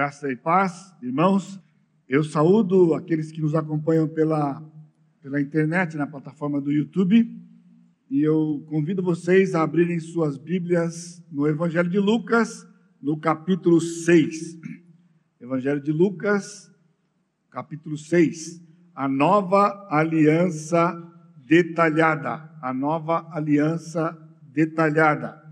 [0.00, 1.60] Graça e paz, irmãos.
[2.08, 4.66] Eu saúdo aqueles que nos acompanham pela,
[5.20, 7.38] pela internet, na plataforma do YouTube.
[8.08, 12.66] E eu convido vocês a abrirem suas Bíblias no Evangelho de Lucas,
[12.98, 14.58] no capítulo 6.
[15.38, 16.72] Evangelho de Lucas,
[17.50, 18.58] capítulo 6.
[18.94, 20.96] A nova aliança
[21.46, 22.50] detalhada.
[22.62, 25.44] A nova aliança detalhada.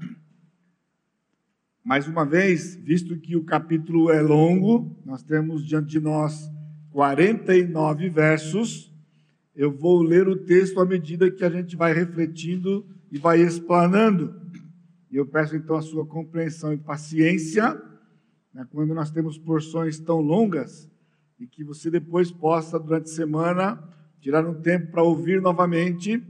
[1.89, 6.53] Mais uma vez, visto que o capítulo é longo, nós temos diante de nós
[6.91, 8.93] 49 versos.
[9.57, 14.39] Eu vou ler o texto à medida que a gente vai refletindo e vai explanando.
[15.11, 17.81] E eu peço então a sua compreensão e paciência
[18.53, 20.91] né, quando nós temos porções tão longas
[21.41, 23.83] e que você depois possa, durante a semana,
[24.21, 26.23] tirar um tempo para ouvir novamente,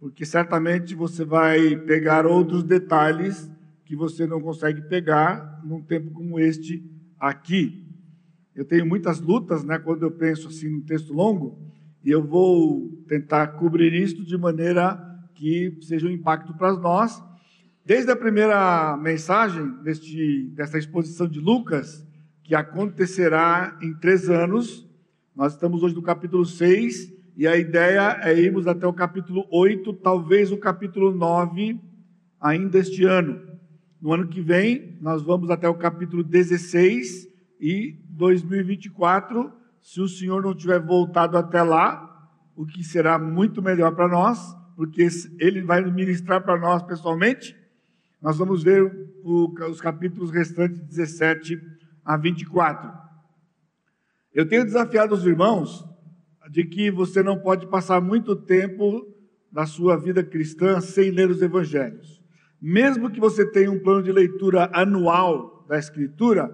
[0.00, 3.53] porque certamente você vai pegar outros detalhes
[3.94, 6.84] que você não consegue pegar num tempo como este
[7.18, 7.86] aqui.
[8.52, 11.58] Eu tenho muitas lutas, né, quando eu penso assim num texto longo,
[12.04, 15.00] e eu vou tentar cobrir isto de maneira
[15.34, 17.22] que seja um impacto para nós.
[17.86, 22.04] Desde a primeira mensagem deste, desta exposição de Lucas,
[22.42, 24.88] que acontecerá em três anos,
[25.36, 29.92] nós estamos hoje no capítulo 6, e a ideia é irmos até o capítulo 8,
[29.94, 31.80] talvez o capítulo 9,
[32.40, 33.53] ainda este ano.
[34.04, 37.26] No ano que vem, nós vamos até o capítulo 16
[37.58, 43.94] e 2024, se o Senhor não tiver voltado até lá, o que será muito melhor
[43.96, 47.56] para nós, porque Ele vai ministrar para nós pessoalmente.
[48.20, 48.82] Nós vamos ver
[49.22, 51.58] o, os capítulos restantes, 17
[52.04, 52.92] a 24.
[54.34, 55.82] Eu tenho desafiado os irmãos
[56.50, 59.02] de que você não pode passar muito tempo
[59.50, 62.22] da sua vida cristã sem ler os evangelhos.
[62.66, 66.50] Mesmo que você tenha um plano de leitura anual da Escritura,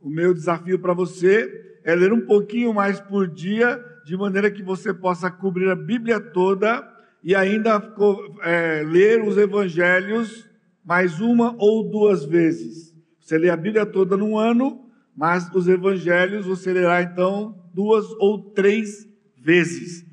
[0.00, 4.62] o meu desafio para você é ler um pouquinho mais por dia, de maneira que
[4.62, 6.82] você possa cobrir a Bíblia toda
[7.22, 7.94] e ainda
[8.42, 10.48] é, ler os Evangelhos
[10.82, 12.94] mais uma ou duas vezes.
[13.20, 18.50] Você lê a Bíblia toda num ano, mas os Evangelhos você lerá então duas ou
[18.52, 19.06] três
[19.36, 20.06] vezes.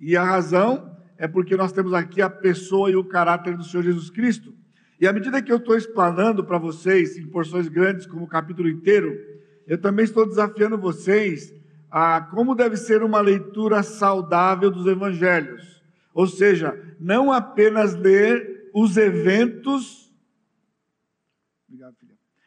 [0.00, 3.82] E a razão é porque nós temos aqui a pessoa e o caráter do Senhor
[3.82, 4.63] Jesus Cristo.
[5.04, 8.70] E à medida que eu estou explanando para vocês, em porções grandes, como o capítulo
[8.70, 9.14] inteiro,
[9.66, 11.54] eu também estou desafiando vocês
[11.90, 15.84] a como deve ser uma leitura saudável dos evangelhos.
[16.14, 20.10] Ou seja, não apenas ler os eventos.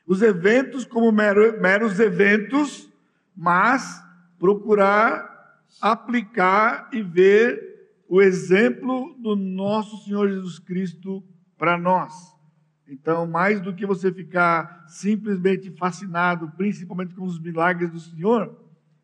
[0.08, 2.92] Os eventos como mero, meros eventos,
[3.36, 4.04] mas
[4.40, 11.24] procurar aplicar e ver o exemplo do nosso Senhor Jesus Cristo
[11.56, 12.36] para nós.
[12.90, 18.58] Então, mais do que você ficar simplesmente fascinado, principalmente com os milagres do Senhor,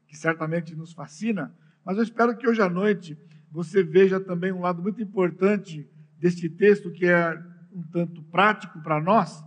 [0.08, 3.18] que certamente nos fascina, mas eu espero que hoje à noite
[3.52, 7.38] você veja também um lado muito importante deste texto, que é
[7.74, 9.44] um tanto prático para nós,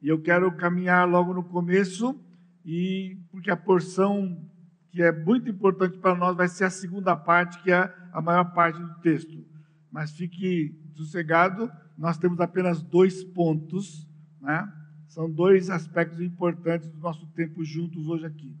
[0.00, 2.18] e eu quero caminhar logo no começo,
[2.64, 4.42] e porque a porção
[4.90, 8.54] que é muito importante para nós vai ser a segunda parte, que é a maior
[8.54, 9.44] parte do texto.
[9.92, 14.06] Mas fique sossegado, nós temos apenas dois pontos,
[14.40, 14.70] né?
[15.08, 18.54] São dois aspectos importantes do nosso tempo juntos hoje aqui.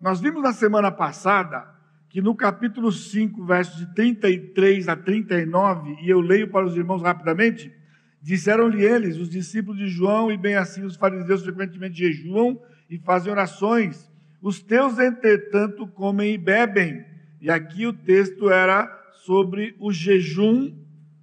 [0.00, 1.74] Nós vimos na semana passada
[2.08, 7.02] que no capítulo 5, versos de 33 a 39, e eu leio para os irmãos
[7.02, 7.72] rapidamente,
[8.22, 13.32] disseram-lhe eles, os discípulos de João, e bem assim os fariseus frequentemente jejuam e fazem
[13.32, 14.10] orações.
[14.40, 17.04] Os teus, entretanto, comem e bebem.
[17.40, 18.86] E aqui o texto era
[19.24, 20.74] sobre o jejum,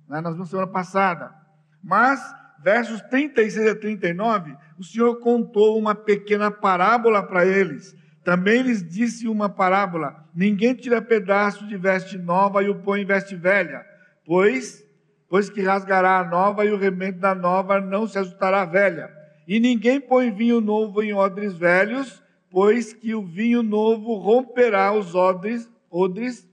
[0.07, 1.42] né, nós vimos semana passada.
[1.83, 2.21] Mas,
[2.63, 7.93] versos 36 a 39, o Senhor contou uma pequena parábola para eles.
[8.23, 13.05] Também lhes disse uma parábola: Ninguém tira pedaço de veste nova e o põe em
[13.05, 13.85] veste velha,
[14.25, 14.81] pois,
[15.27, 19.11] pois que rasgará a nova e o remendo da nova não se ajustará à velha.
[19.45, 25.13] E ninguém põe vinho novo em odres velhos, pois que o vinho novo romperá os
[25.13, 26.47] odres, odres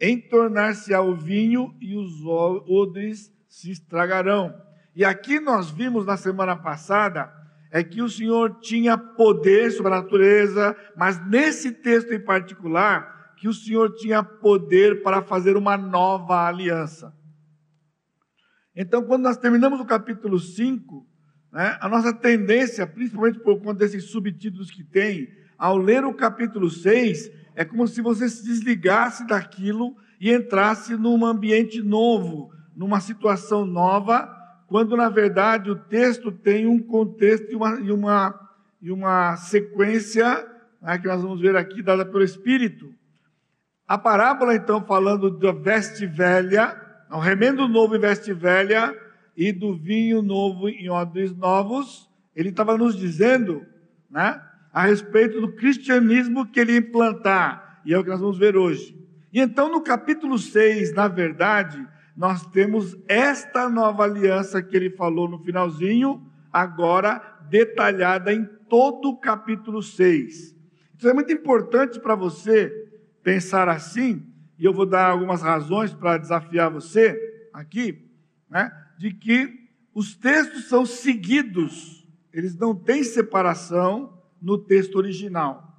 [0.00, 4.58] em tornar-se ao vinho e os odres se estragarão.
[4.96, 7.30] E aqui nós vimos na semana passada
[7.70, 13.46] é que o Senhor tinha poder sobre a natureza, mas nesse texto em particular, que
[13.48, 17.14] o Senhor tinha poder para fazer uma nova aliança.
[18.74, 21.06] Então, quando nós terminamos o capítulo 5,
[21.52, 25.28] né, a nossa tendência, principalmente por conta desses subtítulos que tem,
[25.58, 31.24] ao ler o capítulo 6, é como se você se desligasse daquilo e entrasse num
[31.26, 34.28] ambiente novo, numa situação nova,
[34.66, 40.46] quando na verdade o texto tem um contexto e uma, e uma, e uma sequência
[40.80, 42.92] né, que nós vamos ver aqui, dada pelo Espírito.
[43.86, 46.76] A parábola, então, falando da veste velha,
[47.10, 48.96] o remendo novo em veste velha
[49.36, 53.64] e do vinho novo em odres novos, ele estava nos dizendo,
[54.10, 54.40] né,
[54.72, 58.98] a respeito do cristianismo que ele implantar, e é o que nós vamos ver hoje.
[59.32, 61.86] E então, no capítulo 6, na verdade,
[62.16, 69.16] nós temos esta nova aliança que ele falou no finalzinho, agora detalhada em todo o
[69.18, 70.54] capítulo 6.
[70.96, 72.70] Isso é muito importante para você
[73.22, 74.26] pensar assim,
[74.58, 78.08] e eu vou dar algumas razões para desafiar você aqui,
[78.48, 79.62] né, de que
[79.94, 85.72] os textos são seguidos, eles não têm separação no texto original.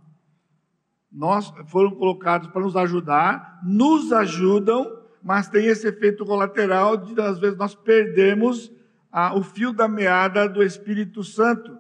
[1.12, 7.40] Nós foram colocados para nos ajudar, nos ajudam, mas tem esse efeito colateral de às
[7.40, 8.72] vezes nós perdemos
[9.12, 11.78] ah, o fio da meada do Espírito Santo.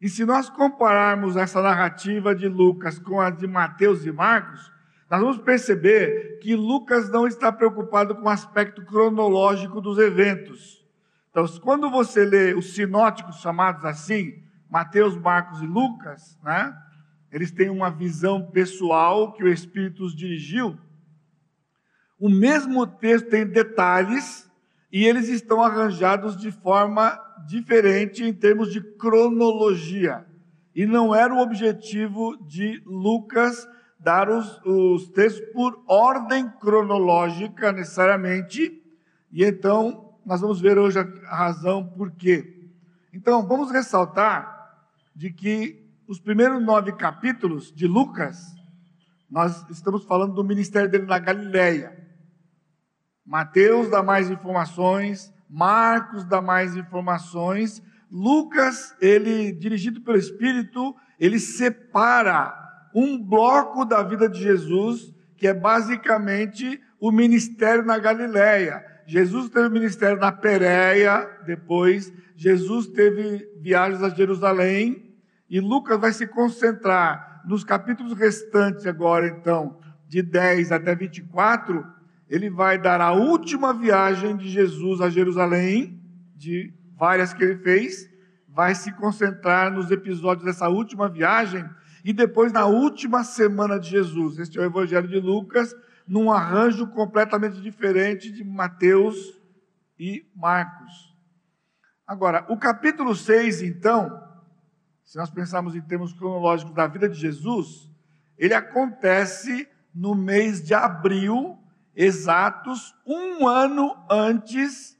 [0.00, 4.70] E se nós compararmos essa narrativa de Lucas com a de Mateus e Marcos,
[5.10, 10.86] nós vamos perceber que Lucas não está preocupado com o aspecto cronológico dos eventos.
[11.30, 16.76] Então, quando você lê os sinóticos chamados assim, Mateus, Marcos e Lucas, né?
[17.32, 20.78] Eles têm uma visão pessoal que o Espírito os dirigiu.
[22.18, 24.50] O mesmo texto tem detalhes
[24.92, 30.26] e eles estão arranjados de forma diferente em termos de cronologia.
[30.74, 33.68] E não era o objetivo de Lucas
[33.98, 38.82] dar os, os textos por ordem cronológica necessariamente.
[39.30, 42.70] E então nós vamos ver hoje a razão por quê.
[43.12, 48.54] Então vamos ressaltar de que os primeiros nove capítulos de Lucas,
[49.30, 52.07] nós estamos falando do ministério dele na Galileia.
[53.28, 62.54] Mateus dá mais informações, Marcos dá mais informações, Lucas, ele dirigido pelo Espírito, ele separa
[62.94, 68.82] um bloco da vida de Jesus, que é basicamente o ministério na Galileia.
[69.06, 75.14] Jesus teve ministério na Pérea, depois Jesus teve viagens a Jerusalém,
[75.50, 79.78] e Lucas vai se concentrar nos capítulos restantes agora, então,
[80.08, 81.97] de 10 até 24,
[82.28, 86.00] ele vai dar a última viagem de Jesus a Jerusalém,
[86.36, 88.08] de várias que ele fez,
[88.48, 91.64] vai se concentrar nos episódios dessa última viagem
[92.04, 94.38] e depois na última semana de Jesus.
[94.38, 95.74] Este é o Evangelho de Lucas,
[96.06, 99.16] num arranjo completamente diferente de Mateus
[99.98, 101.14] e Marcos.
[102.06, 104.22] Agora, o capítulo 6, então,
[105.04, 107.90] se nós pensarmos em termos cronológicos da vida de Jesus,
[108.36, 111.58] ele acontece no mês de abril,
[111.98, 114.96] exatos um ano antes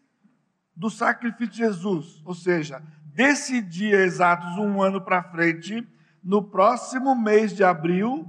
[0.74, 2.20] do sacrifício de Jesus.
[2.24, 2.82] Ou seja,
[3.14, 5.86] desse dia exatos um ano para frente,
[6.24, 8.28] no próximo mês de abril,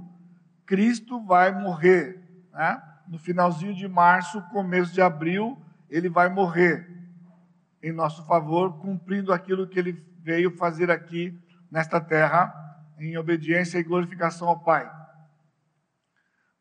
[0.64, 2.22] Cristo vai morrer.
[2.52, 2.80] Né?
[3.08, 6.88] No finalzinho de março, começo de abril, ele vai morrer
[7.82, 11.36] em nosso favor, cumprindo aquilo que ele veio fazer aqui
[11.68, 12.54] nesta terra
[13.00, 14.99] em obediência e glorificação ao Pai.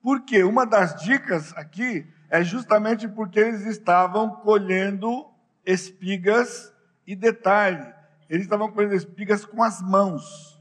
[0.02, 5.28] Porque uma das dicas aqui é justamente porque eles estavam colhendo
[5.66, 6.74] espigas
[7.06, 7.86] e detalhe,
[8.30, 10.60] eles estavam colhendo espigas com as mãos.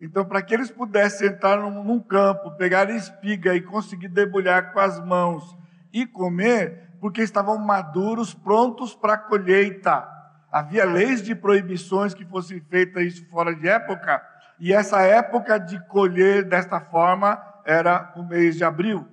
[0.00, 4.80] Então, para que eles pudessem entrar num, num campo, pegar espiga e conseguir debulhar com
[4.80, 5.56] as mãos
[5.92, 10.18] e comer, porque estavam maduros, prontos para a colheita
[10.50, 14.22] havia leis de proibições que fossem feitas isso fora de época,
[14.58, 17.36] e essa época de colher desta forma
[17.68, 19.06] era o mês de abril.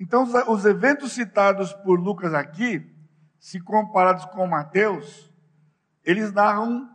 [0.00, 2.90] Então, os eventos citados por Lucas aqui,
[3.38, 5.30] se comparados com Mateus,
[6.04, 6.88] eles narram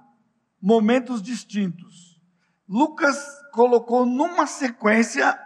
[0.61, 2.21] momentos distintos.
[2.67, 3.17] Lucas
[3.53, 5.39] colocou numa sequência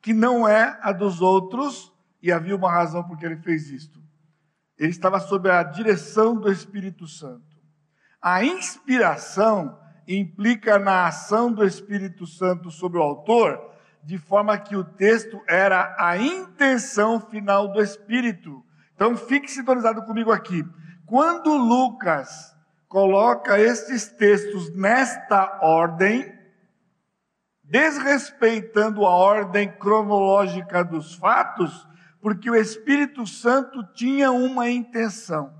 [0.00, 3.98] que não é a dos outros, e havia uma razão por que ele fez isto
[4.78, 7.58] ele estava sob a direção do Espírito Santo.
[8.22, 13.67] A inspiração implica na ação do Espírito Santo sobre o autor,
[14.08, 18.64] de forma que o texto era a intenção final do Espírito.
[18.94, 20.64] Então fique sintonizado comigo aqui.
[21.04, 22.56] Quando Lucas
[22.88, 26.34] coloca estes textos nesta ordem,
[27.62, 31.86] desrespeitando a ordem cronológica dos fatos,
[32.18, 35.52] porque o Espírito Santo tinha uma intenção.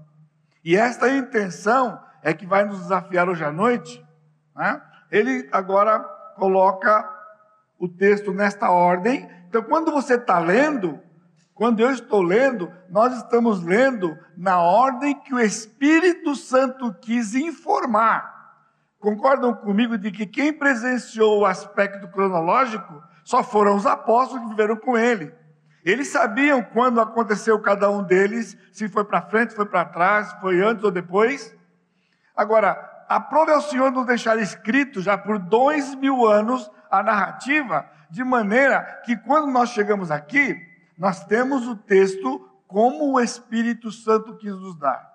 [0.65, 4.03] E esta intenção é que vai nos desafiar hoje à noite.
[4.57, 4.81] Né?
[5.11, 5.99] Ele agora
[6.35, 7.18] coloca
[7.79, 9.29] o texto nesta ordem.
[9.49, 10.99] Então, quando você está lendo,
[11.55, 18.37] quando eu estou lendo, nós estamos lendo na ordem que o Espírito Santo quis informar.
[19.01, 24.77] concordam comigo de que quem presenciou o aspecto cronológico só foram os apóstolos que viveram
[24.77, 25.33] com ele.
[25.85, 30.61] Eles sabiam quando aconteceu cada um deles, se foi para frente, foi para trás, foi
[30.61, 31.55] antes ou depois.
[32.37, 38.25] Agora, aprove ao Senhor nos deixar escrito já por dois mil anos a narrativa, de
[38.25, 40.57] maneira que quando nós chegamos aqui,
[40.97, 45.09] nós temos o texto como o Espírito Santo quis nos dar.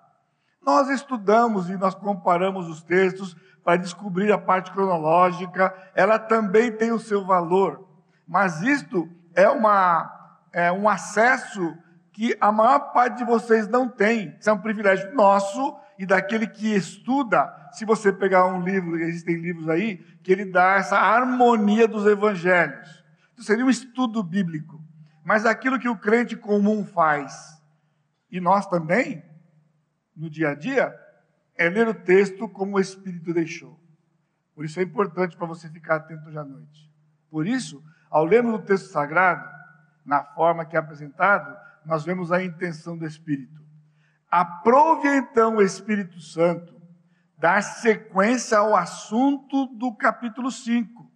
[0.64, 6.92] Nós estudamos e nós comparamos os textos para descobrir a parte cronológica, ela também tem
[6.92, 7.86] o seu valor,
[8.26, 11.74] mas isto é, uma, é um acesso
[12.12, 14.36] que a maior parte de vocês não tem.
[14.38, 17.52] Isso é um privilégio nosso e daquele que estuda.
[17.72, 23.04] Se você pegar um livro, existem livros aí, que ele dá essa harmonia dos evangelhos.
[23.36, 24.82] Isso seria um estudo bíblico.
[25.24, 27.60] Mas aquilo que o crente comum faz,
[28.30, 29.24] e nós também,
[30.14, 30.94] no dia a dia,
[31.56, 33.80] é ler o texto como o Espírito deixou.
[34.54, 36.92] Por isso é importante para você ficar atento hoje à noite.
[37.30, 39.48] Por isso, ao lermos o texto sagrado,
[40.04, 43.63] na forma que é apresentado, nós vemos a intenção do Espírito.
[44.36, 46.74] Aprove então o Espírito Santo
[47.38, 51.08] dar sequência ao assunto do capítulo 5.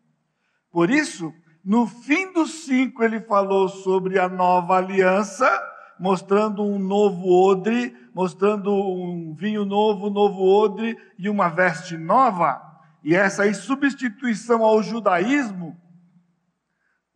[0.71, 1.35] Por isso,
[1.65, 5.51] no fim do 5, ele falou sobre a nova aliança,
[5.99, 12.63] mostrando um novo odre, mostrando um vinho novo, novo odre e uma veste nova.
[13.03, 15.77] E essa em substituição ao judaísmo,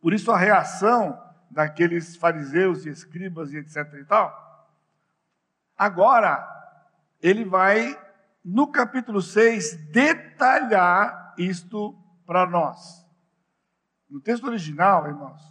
[0.01, 1.17] por isso a reação
[1.49, 4.43] daqueles fariseus e escribas e etc e tal.
[5.83, 6.47] Agora,
[7.21, 7.99] ele vai,
[8.41, 11.93] no capítulo 6, detalhar isto
[12.25, 13.05] para nós.
[14.09, 15.41] No texto original, irmãos,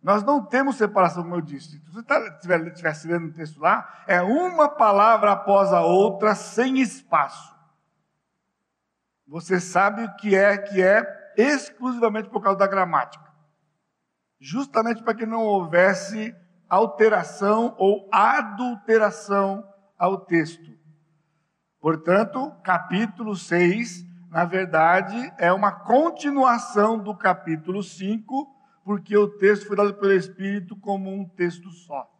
[0.00, 1.80] nós não temos separação, como eu disse.
[1.80, 2.20] Se você tá,
[2.68, 7.52] estivesse lendo o texto lá, é uma palavra após a outra, sem espaço.
[9.26, 13.28] Você sabe o que é que é exclusivamente por causa da gramática.
[14.38, 16.32] Justamente para que não houvesse
[16.68, 19.68] alteração ou adulteração
[20.00, 20.72] ao texto.
[21.78, 28.48] Portanto, capítulo 6, na verdade, é uma continuação do capítulo 5
[28.82, 32.10] porque o texto foi dado pelo Espírito como um texto só.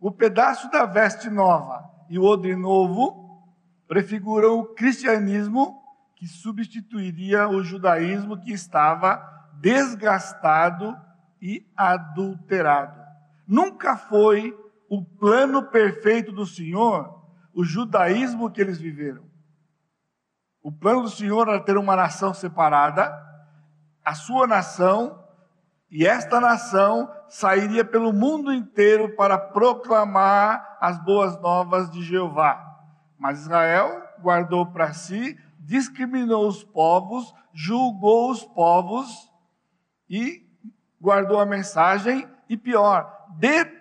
[0.00, 3.44] O pedaço da veste nova e o odre novo
[3.86, 5.82] prefiguram o cristianismo
[6.16, 9.22] que substituiria o judaísmo que estava
[9.60, 10.98] desgastado
[11.42, 12.98] e adulterado.
[13.46, 14.56] Nunca foi
[14.90, 17.20] o plano perfeito do Senhor
[17.54, 19.24] o judaísmo que eles viveram.
[20.62, 23.12] O plano do Senhor era ter uma nação separada,
[24.04, 25.24] a sua nação
[25.90, 32.60] e esta nação sairia pelo mundo inteiro para proclamar as boas novas de Jeová.
[33.16, 39.30] Mas Israel guardou para si, discriminou os povos, julgou os povos
[40.08, 40.46] e
[41.00, 43.79] guardou a mensagem, e pior, deturpou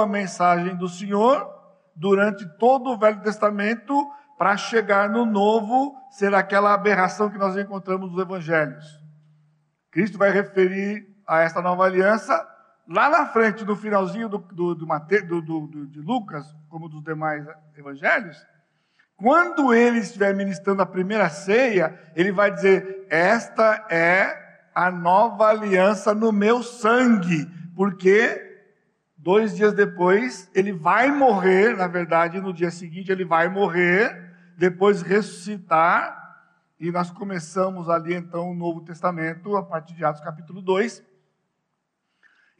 [0.00, 1.48] a mensagem do Senhor
[1.94, 8.12] durante todo o Velho Testamento para chegar no Novo ser aquela aberração que nós encontramos
[8.12, 8.84] nos evangelhos.
[9.90, 12.46] Cristo vai referir a esta nova aliança,
[12.88, 17.44] lá na frente, no finalzinho do, do, do, do, do de Lucas, como dos demais
[17.76, 18.36] evangelhos,
[19.18, 26.14] quando ele estiver ministrando a primeira ceia, ele vai dizer: Esta é a nova aliança
[26.14, 28.47] no meu sangue, porque
[29.18, 35.02] dois dias depois ele vai morrer, na verdade, no dia seguinte ele vai morrer, depois
[35.02, 36.16] ressuscitar,
[36.80, 41.02] e nós começamos ali então o Novo Testamento, a partir de Atos capítulo 2.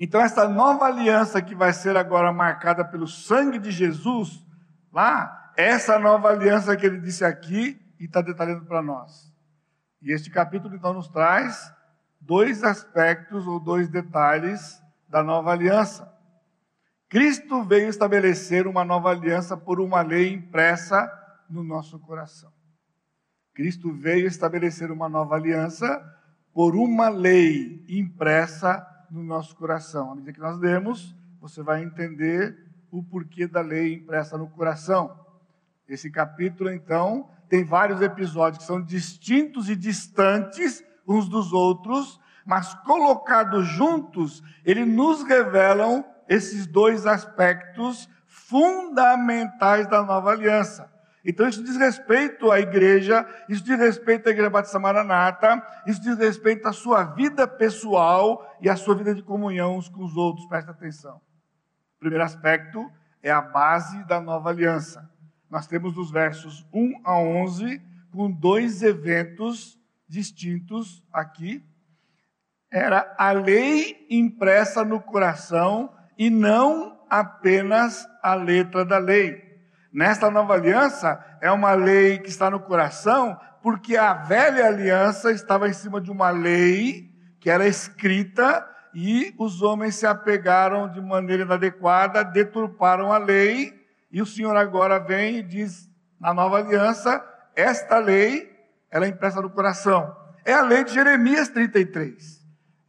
[0.01, 4.45] Então, essa nova aliança que vai ser agora marcada pelo sangue de Jesus,
[4.93, 9.33] lá, essa nova aliança que ele disse aqui e está detalhando para nós.
[10.01, 11.73] E este capítulo então nos traz
[12.21, 16.13] dois aspectos ou dois detalhes da nova aliança.
[17.09, 21.11] Cristo veio estabelecer uma nova aliança por uma lei impressa
[21.49, 22.53] no nosso coração.
[23.55, 26.01] Cristo veio estabelecer uma nova aliança
[26.53, 30.13] por uma lei impressa no nosso coração.
[30.13, 32.55] À medida que nós lemos, você vai entender
[32.91, 35.19] o porquê da lei impressa no coração.
[35.89, 42.75] Esse capítulo, então, tem vários episódios que são distintos e distantes uns dos outros, mas
[42.85, 50.93] colocados juntos, eles nos revelam esses dois aspectos fundamentais da nova aliança.
[51.25, 56.17] Então, isso diz respeito à igreja, isso diz respeito à igreja Batista Maranata, isso diz
[56.17, 60.47] respeito à sua vida pessoal e à sua vida de comunhão uns com os outros,
[60.47, 61.17] presta atenção.
[61.97, 62.91] O primeiro aspecto
[63.23, 65.11] é a base da nova aliança.
[65.51, 67.83] Nós temos nos versos 1 a 11
[68.13, 71.65] com dois eventos distintos aqui.
[72.71, 79.47] Era a lei impressa no coração e não apenas a letra da lei.
[79.93, 85.69] Nesta nova aliança, é uma lei que está no coração, porque a velha aliança estava
[85.69, 87.09] em cima de uma lei
[87.41, 93.73] que era escrita e os homens se apegaram de maneira inadequada, deturparam a lei,
[94.11, 95.89] e o Senhor agora vem e diz
[96.21, 98.53] na nova aliança, esta lei,
[98.91, 100.15] ela é impressa no coração.
[100.45, 102.38] É a lei de Jeremias 33.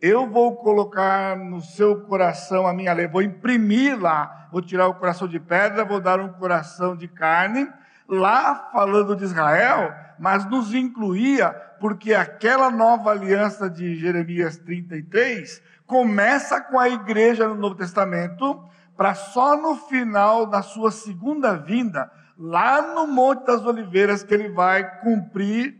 [0.02, 4.94] Eu vou colocar no seu coração a minha lei, vou imprimir lá, vou tirar o
[4.94, 7.68] coração de pedra, vou dar um coração de carne,
[8.08, 11.50] lá falando de Israel, mas nos incluía,
[11.82, 18.64] porque aquela nova aliança de Jeremias 33 começa com a igreja no Novo Testamento,
[18.96, 24.48] para só no final da sua segunda vinda, lá no Monte das Oliveiras, que ele
[24.48, 25.76] vai cumprir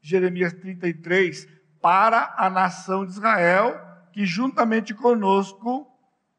[0.00, 1.57] Jeremias 33
[1.88, 3.80] para a nação de Israel,
[4.12, 5.90] que juntamente conosco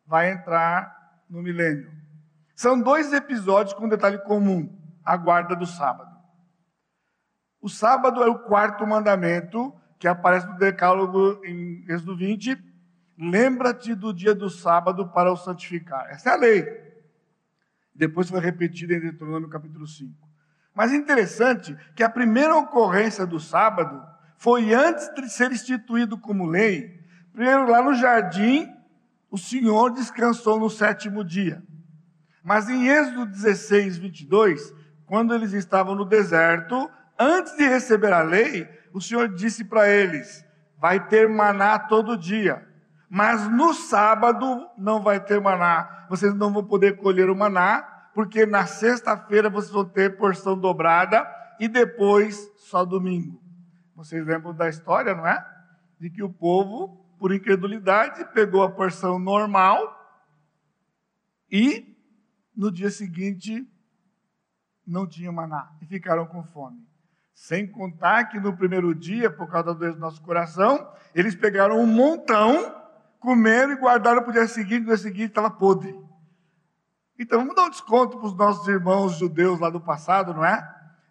[0.06, 1.92] vai entrar no milênio.
[2.56, 4.72] São dois episódios com um detalhe comum:
[5.04, 6.16] a guarda do sábado.
[7.60, 12.70] O sábado é o quarto mandamento que aparece no Decálogo em Êxodo 20,
[13.18, 16.10] Lembra-te do dia do sábado para o santificar.
[16.12, 16.66] Essa é a lei.
[17.94, 20.14] Depois foi repetida em Deuteronômio capítulo 5.
[20.76, 24.02] Mas é interessante que a primeira ocorrência do sábado
[24.40, 26.98] foi antes de ser instituído como lei.
[27.34, 28.74] Primeiro, lá no jardim,
[29.30, 31.62] o Senhor descansou no sétimo dia.
[32.42, 34.74] Mas em Êxodo 16, 22,
[35.06, 40.46] quando eles estavam no deserto, antes de receber a lei, o Senhor disse para eles:
[40.80, 42.66] vai ter maná todo dia.
[43.10, 46.08] Mas no sábado não vai ter maná.
[46.10, 47.82] Vocês não vão poder colher o maná,
[48.16, 51.28] porque na sexta-feira vocês vão ter porção dobrada
[51.60, 53.49] e depois só domingo.
[54.00, 55.46] Vocês lembram da história, não é?
[56.00, 59.94] De que o povo, por incredulidade, pegou a porção normal
[61.52, 61.98] e
[62.56, 63.70] no dia seguinte
[64.88, 66.82] não tinha maná e ficaram com fome.
[67.34, 72.74] Sem contar que no primeiro dia, por causa do nosso coração, eles pegaram um montão
[73.20, 75.94] comeram e guardaram para o dia seguinte, no dia seguinte estava podre.
[77.20, 80.66] Então vamos dar um desconto para os nossos irmãos judeus lá do passado, não é?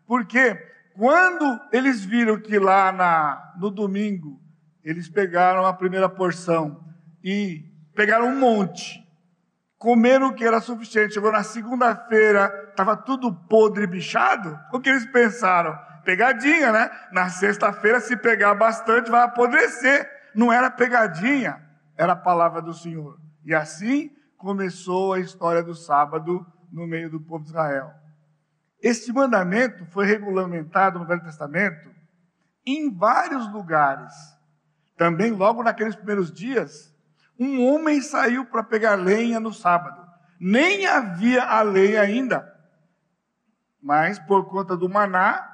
[0.06, 0.56] Porque
[0.98, 4.42] quando eles viram que lá na, no domingo
[4.82, 6.84] eles pegaram a primeira porção
[7.22, 9.00] e pegaram um monte,
[9.78, 14.88] comeram o que era suficiente, chegou na segunda-feira, estava tudo podre e bichado, o que
[14.88, 15.78] eles pensaram?
[16.04, 16.90] Pegadinha, né?
[17.12, 20.10] Na sexta-feira, se pegar bastante, vai apodrecer.
[20.34, 21.62] Não era pegadinha
[21.96, 23.20] era a palavra do Senhor.
[23.44, 27.92] E assim começou a história do sábado no meio do povo de Israel.
[28.80, 31.90] Este mandamento foi regulamentado no Velho Testamento
[32.64, 34.12] em vários lugares.
[34.96, 36.94] Também, logo naqueles primeiros dias,
[37.38, 40.06] um homem saiu para pegar lenha no sábado.
[40.40, 42.54] Nem havia a lei ainda.
[43.80, 45.48] Mas, por conta do maná,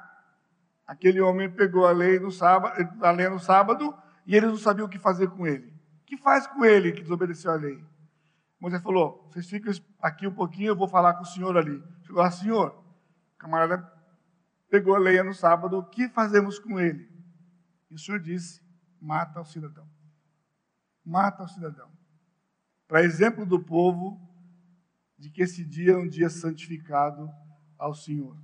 [0.85, 4.87] aquele homem pegou a lei no sábado, a lenha no sábado e eles não sabiam
[4.87, 7.83] o que fazer com ele que faz com ele que desobedeceu a lei?
[8.59, 11.83] Moisés falou: vocês ficam aqui um pouquinho, eu vou falar com o senhor ali.
[12.03, 12.84] Chegou lá, senhor, o
[13.45, 13.91] camarada
[14.69, 17.07] pegou a lei no sábado, o que fazemos com ele?
[17.89, 18.61] E o senhor disse:
[18.99, 19.87] mata o cidadão.
[21.05, 21.89] Mata o cidadão.
[22.87, 24.19] Para exemplo do povo,
[25.17, 27.29] de que esse dia é um dia santificado
[27.77, 28.35] ao Senhor.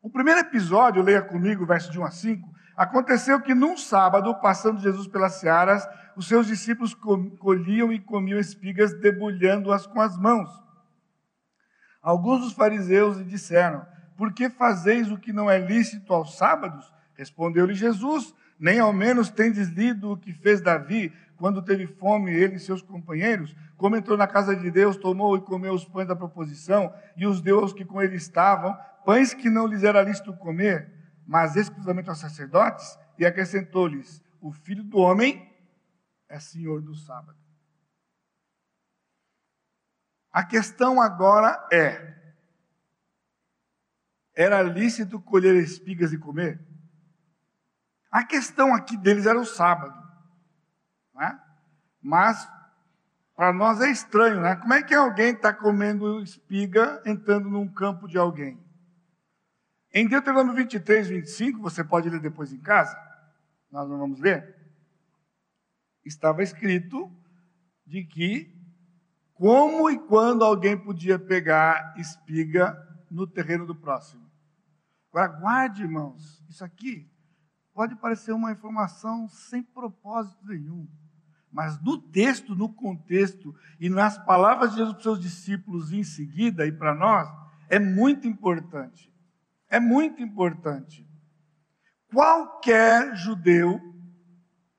[0.00, 4.80] O primeiro episódio, leia comigo, verso de 1 a 5, Aconteceu que num sábado, passando
[4.80, 5.84] Jesus pelas searas,
[6.16, 10.48] os seus discípulos colhiam e comiam espigas, debulhando-as com as mãos.
[12.00, 13.84] Alguns dos fariseus lhe disseram:
[14.18, 16.92] Por que fazeis o que não é lícito aos sábados?
[17.14, 22.56] Respondeu-lhe Jesus: Nem ao menos tendes lido o que fez Davi, quando teve fome, ele
[22.56, 26.16] e seus companheiros, como entrou na casa de Deus, tomou e comeu os pães da
[26.16, 28.76] proposição, e os deuses que com ele estavam,
[29.06, 34.82] pães que não lhes era lícito comer mas exclusivamente aos sacerdotes, e acrescentou-lhes: O filho
[34.82, 35.54] do homem
[36.26, 37.38] é senhor do sábado.
[40.32, 42.17] A questão agora é:
[44.38, 46.64] era lícito colher espigas e comer?
[48.08, 50.00] A questão aqui deles era o sábado.
[51.12, 51.40] Né?
[52.00, 52.48] Mas
[53.34, 54.54] para nós é estranho, né?
[54.54, 58.62] Como é que alguém está comendo espiga entrando num campo de alguém?
[59.92, 62.96] Em Deuteronômio 23, 25, você pode ler depois em casa,
[63.72, 64.56] nós não vamos ler.
[66.04, 67.10] Estava escrito
[67.84, 68.56] de que
[69.34, 72.76] como e quando alguém podia pegar espiga
[73.10, 74.27] no terreno do próximo.
[75.10, 77.10] Agora, guarde, irmãos, isso aqui
[77.72, 80.88] pode parecer uma informação sem propósito nenhum.
[81.50, 86.02] Mas no texto, no contexto e nas palavras de Jesus para os seus discípulos em
[86.02, 87.28] seguida e para nós,
[87.68, 89.12] é muito importante.
[89.70, 91.08] É muito importante.
[92.12, 93.80] Qualquer judeu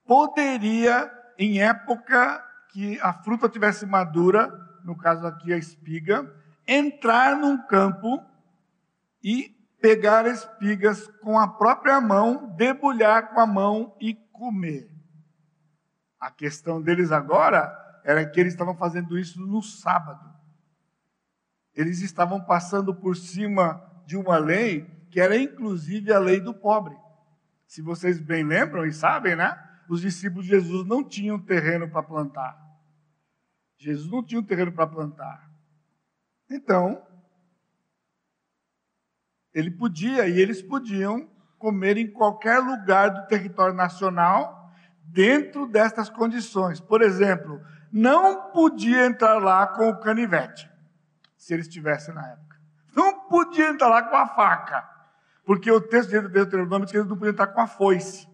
[0.04, 4.48] poderia, em época que a fruta tivesse madura,
[4.84, 6.32] no caso aqui a espiga,
[6.66, 8.24] entrar num campo
[9.22, 14.90] e pegar espigas com a própria mão, debulhar com a mão e comer.
[16.18, 20.28] A questão deles agora era que eles estavam fazendo isso no sábado.
[21.74, 26.96] Eles estavam passando por cima de uma lei que era inclusive a lei do pobre.
[27.66, 29.56] Se vocês bem lembram e sabem, né?
[29.88, 32.56] Os discípulos de Jesus não tinham terreno para plantar.
[33.76, 35.50] Jesus não tinha um terreno para plantar.
[36.50, 37.02] Então,
[39.54, 44.70] ele podia e eles podiam comer em qualquer lugar do território nacional
[45.04, 46.80] dentro destas condições.
[46.80, 47.60] Por exemplo,
[47.92, 50.70] não podia entrar lá com o canivete,
[51.36, 52.56] se ele estivesse na época.
[52.94, 54.88] Não podia entrar lá com a faca,
[55.44, 58.28] porque o texto de Deuteronômio diz que eles não podiam entrar com a foice.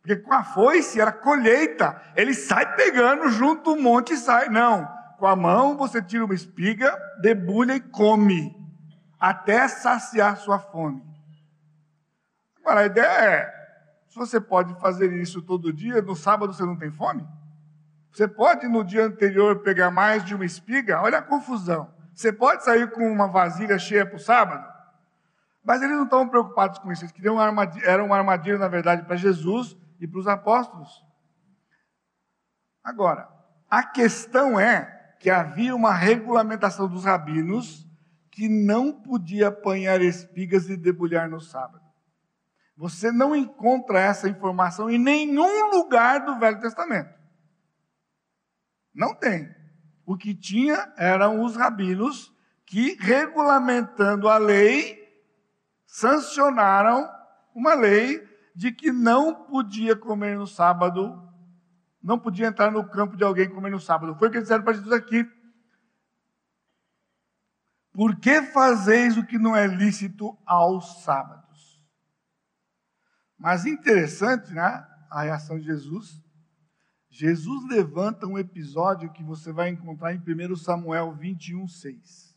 [0.00, 4.48] Porque com a foice era colheita, ele sai pegando junto um monte e sai.
[4.48, 4.86] Não,
[5.18, 8.54] com a mão você tira uma espiga, debulha e come,
[9.28, 11.02] até saciar sua fome.
[12.60, 13.54] Agora, a ideia é,
[14.06, 17.26] se você pode fazer isso todo dia, no sábado você não tem fome?
[18.12, 21.00] Você pode no dia anterior pegar mais de uma espiga?
[21.00, 21.90] Olha a confusão.
[22.14, 24.70] Você pode sair com uma vasilha cheia para o sábado?
[25.64, 27.02] Mas eles não estavam preocupados com isso.
[27.02, 31.02] Eles queriam uma armadilha, era uma armadilha, na verdade, para Jesus e para os apóstolos.
[32.84, 33.26] Agora,
[33.70, 37.84] a questão é que havia uma regulamentação dos rabinos
[38.34, 41.84] que não podia apanhar espigas e debulhar no sábado.
[42.76, 47.14] Você não encontra essa informação em nenhum lugar do Velho Testamento.
[48.92, 49.48] Não tem.
[50.04, 52.34] O que tinha eram os rabinos
[52.66, 54.98] que, regulamentando a lei,
[55.86, 57.08] sancionaram
[57.54, 58.20] uma lei
[58.52, 61.22] de que não podia comer no sábado,
[62.02, 64.16] não podia entrar no campo de alguém comer no sábado.
[64.16, 65.24] Foi o que disseram para Jesus aqui.
[67.94, 71.44] Por que fazeis o que não é lícito ao sábado?
[73.38, 74.86] Mas interessante, né?
[75.10, 76.18] A reação de Jesus.
[77.10, 82.34] Jesus levanta um episódio que você vai encontrar em 1 Samuel 21, 6.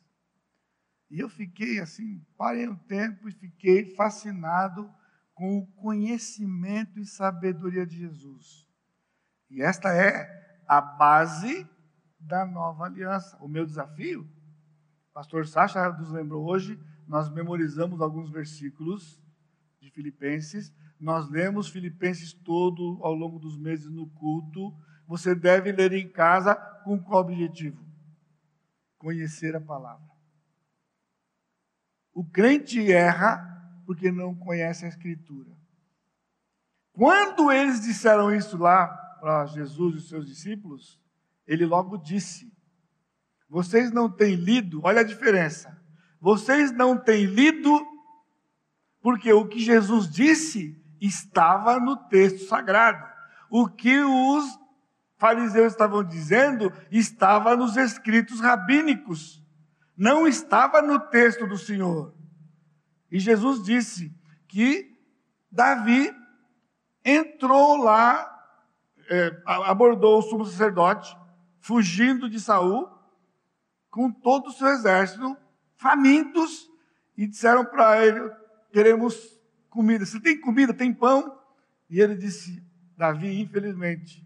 [1.09, 4.93] E eu fiquei assim, parei um tempo e fiquei fascinado
[5.33, 8.67] com o conhecimento e sabedoria de Jesus.
[9.49, 11.65] E esta é a base
[12.19, 13.37] da nova aliança.
[13.39, 14.29] O meu desafio,
[15.17, 19.19] pastor Sacha nos lembrou hoje, nós memorizamos alguns versículos
[19.81, 24.75] de Filipenses nós lemos Filipenses todo ao longo dos meses no culto.
[25.07, 27.83] Você deve ler em casa com qual objetivo?
[28.97, 30.07] Conhecer a palavra.
[32.13, 33.43] O crente erra
[33.85, 35.55] porque não conhece a Escritura.
[36.93, 38.87] Quando eles disseram isso lá
[39.19, 40.99] para Jesus e seus discípulos,
[41.45, 42.51] ele logo disse:
[43.49, 45.77] Vocês não têm lido, olha a diferença.
[46.19, 47.85] Vocês não têm lido,
[49.01, 53.05] porque o que Jesus disse estava no texto sagrado.
[53.49, 54.59] O que os
[55.17, 59.43] fariseus estavam dizendo estava nos escritos rabínicos,
[59.95, 62.13] não estava no texto do Senhor.
[63.11, 64.13] E Jesus disse
[64.47, 64.95] que
[65.51, 66.13] Davi
[67.03, 68.29] entrou lá,
[69.09, 71.17] é, abordou o sumo sacerdote,
[71.59, 72.96] fugindo de Saul,
[73.97, 75.35] com todo o seu exército,
[75.75, 76.69] famintos,
[77.17, 78.29] e disseram para ele:
[78.71, 79.15] queremos
[79.71, 80.05] comida.
[80.05, 81.35] Se tem comida, tem pão.
[81.89, 82.63] E ele disse:
[82.95, 84.23] Davi, infelizmente,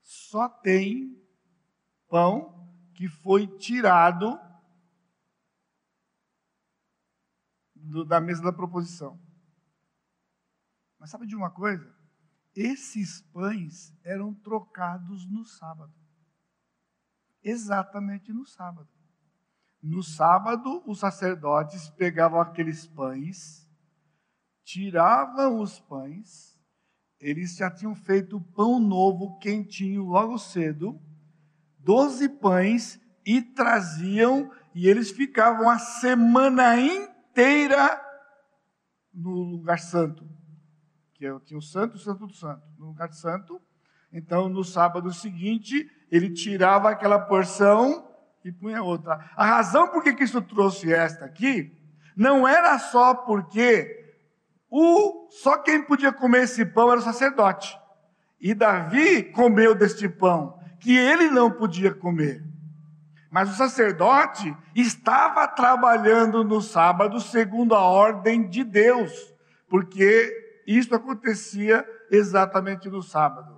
[0.00, 1.22] só tem
[2.08, 4.40] pão que foi tirado
[7.74, 9.20] do, da mesa da proposição.
[10.98, 11.94] Mas sabe de uma coisa?
[12.56, 15.92] Esses pães eram trocados no sábado.
[17.42, 18.88] Exatamente no sábado.
[19.82, 23.68] No sábado, os sacerdotes pegavam aqueles pães
[24.68, 26.54] tiravam os pães,
[27.18, 31.00] eles já tinham feito pão novo, quentinho, logo cedo,
[31.78, 37.98] doze pães, e traziam, e eles ficavam a semana inteira
[39.12, 40.28] no lugar santo,
[41.14, 43.58] que eu tinha o santo o santo do santo, no lugar santo.
[44.12, 48.08] Então, no sábado seguinte, ele tirava aquela porção
[48.44, 49.30] e punha outra.
[49.36, 51.72] A razão por que isso trouxe esta aqui
[52.16, 53.98] Não era só porque
[54.70, 57.78] o, só quem podia comer esse pão era o sacerdote.
[58.40, 62.44] E Davi comeu deste pão, que ele não podia comer.
[63.30, 69.12] Mas o sacerdote estava trabalhando no sábado segundo a ordem de Deus,
[69.68, 73.57] porque isso acontecia exatamente no sábado.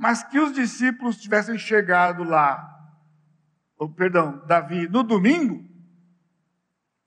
[0.00, 2.66] Mas que os discípulos tivessem chegado lá,
[3.76, 5.62] ou, perdão, Davi, no domingo,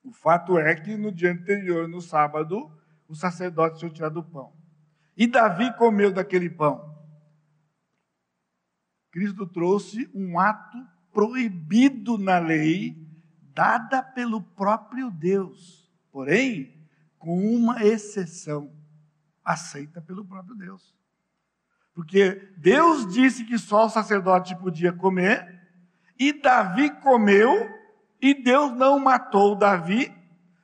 [0.03, 2.71] o fato é que no dia anterior, no sábado,
[3.08, 4.53] o sacerdote tinha tirado o pão.
[5.17, 6.95] E Davi comeu daquele pão.
[9.10, 10.77] Cristo trouxe um ato
[11.12, 12.95] proibido na lei,
[13.56, 18.71] dada pelo próprio Deus, porém, com uma exceção,
[19.43, 20.93] aceita pelo próprio Deus.
[21.93, 25.62] Porque Deus disse que só o sacerdote podia comer,
[26.19, 27.69] e Davi comeu,
[28.21, 30.13] e Deus não matou Davi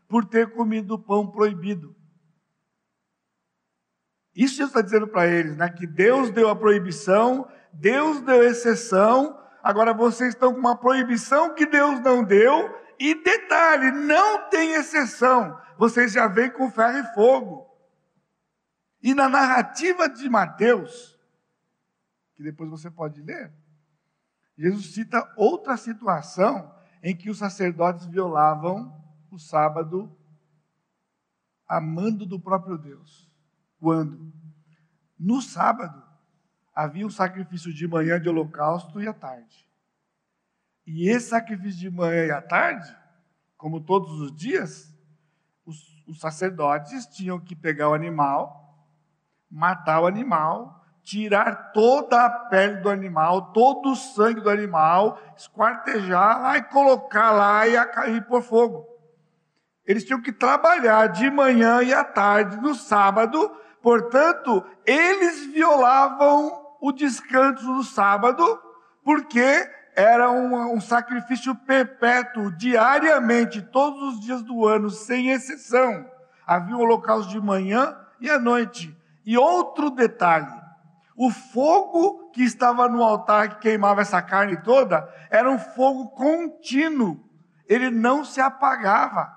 [0.07, 1.95] por ter comido o pão proibido.
[4.35, 5.69] Isso Jesus está dizendo para eles, né?
[5.69, 11.65] Que Deus deu a proibição, Deus deu exceção, Agora vocês estão com uma proibição que
[11.65, 15.59] Deus não deu, e detalhe, não tem exceção.
[15.77, 17.67] Vocês já vêm com ferro e fogo.
[19.01, 21.17] E na narrativa de Mateus,
[22.39, 23.51] que depois você pode ler,
[24.57, 26.73] Jesus cita outra situação
[27.03, 28.97] em que os sacerdotes violavam
[29.29, 30.17] o sábado
[31.67, 33.29] amando do próprio Deus.
[33.77, 34.31] Quando?
[35.19, 36.01] No sábado,
[36.73, 39.67] havia um sacrifício de manhã de holocausto e à tarde.
[40.87, 42.95] E esse sacrifício de manhã e à tarde,
[43.57, 44.95] como todos os dias,
[45.65, 48.87] os, os sacerdotes tinham que pegar o animal,
[49.51, 50.78] matar o animal,
[51.09, 57.31] tirar toda a pele do animal, todo o sangue do animal, esquartejar lá e colocar
[57.31, 57.75] lá e,
[58.15, 58.85] e pôr fogo.
[59.87, 66.91] Eles tinham que trabalhar de manhã e à tarde, no sábado, portanto, eles violavam o
[66.91, 68.61] descanso do sábado,
[69.03, 76.05] porque era um, um, sacrifício perpétuo, diariamente, todos os dias do ano, sem exceção.
[76.45, 78.95] Havia um holocausto de manhã e à noite.
[79.25, 80.58] E outro detalhe:
[81.21, 87.21] o fogo que estava no altar que queimava essa carne toda era um fogo contínuo,
[87.67, 89.29] ele não se apagava.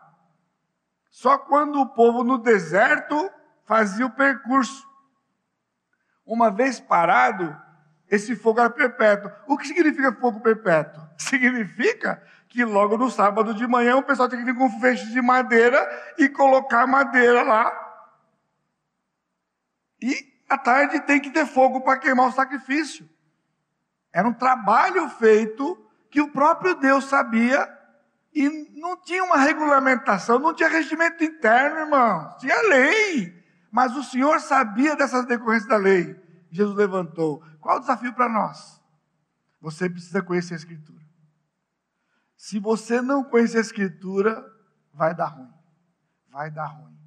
[1.11, 3.29] Só quando o povo no deserto
[3.65, 4.89] fazia o percurso.
[6.25, 7.61] Uma vez parado,
[8.09, 9.33] esse fogo era perpétuo.
[9.49, 11.03] O que significa fogo perpétuo?
[11.19, 15.11] Significa que logo no sábado de manhã o pessoal tem que vir com um feixe
[15.11, 17.73] de madeira e colocar madeira lá.
[20.01, 23.09] E à tarde tem que ter fogo para queimar o sacrifício.
[24.13, 25.79] Era um trabalho feito
[26.11, 27.69] que o próprio Deus sabia
[28.35, 32.37] e não tinha uma regulamentação, não tinha regimento interno, irmão.
[32.39, 33.43] Tinha lei.
[33.71, 36.21] Mas o Senhor sabia dessas decorrências da lei.
[36.51, 37.43] Jesus levantou.
[37.61, 38.81] Qual o desafio para nós?
[39.61, 41.03] Você precisa conhecer a Escritura.
[42.37, 44.45] Se você não conhecer a Escritura,
[44.93, 45.53] vai dar ruim.
[46.31, 46.99] Vai dar ruim.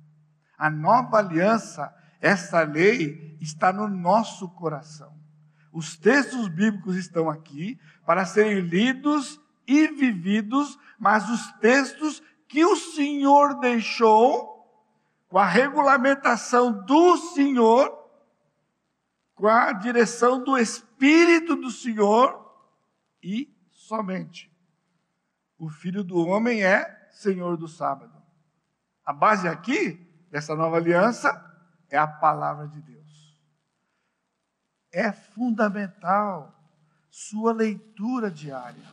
[0.57, 1.93] A nova aliança,
[2.25, 5.13] essa lei, está no nosso coração.
[5.71, 12.75] Os textos bíblicos estão aqui para serem lidos e vividos, mas os textos que o
[12.75, 14.55] Senhor deixou
[15.27, 17.95] com a regulamentação do Senhor,
[19.35, 22.43] com a direção do Espírito do Senhor
[23.21, 24.51] e somente.
[25.59, 28.19] O Filho do Homem é Senhor do sábado.
[29.05, 29.99] A base aqui
[30.31, 31.45] dessa nova aliança
[31.95, 33.39] é a palavra de Deus.
[34.91, 36.53] É fundamental
[37.09, 38.83] sua leitura diária.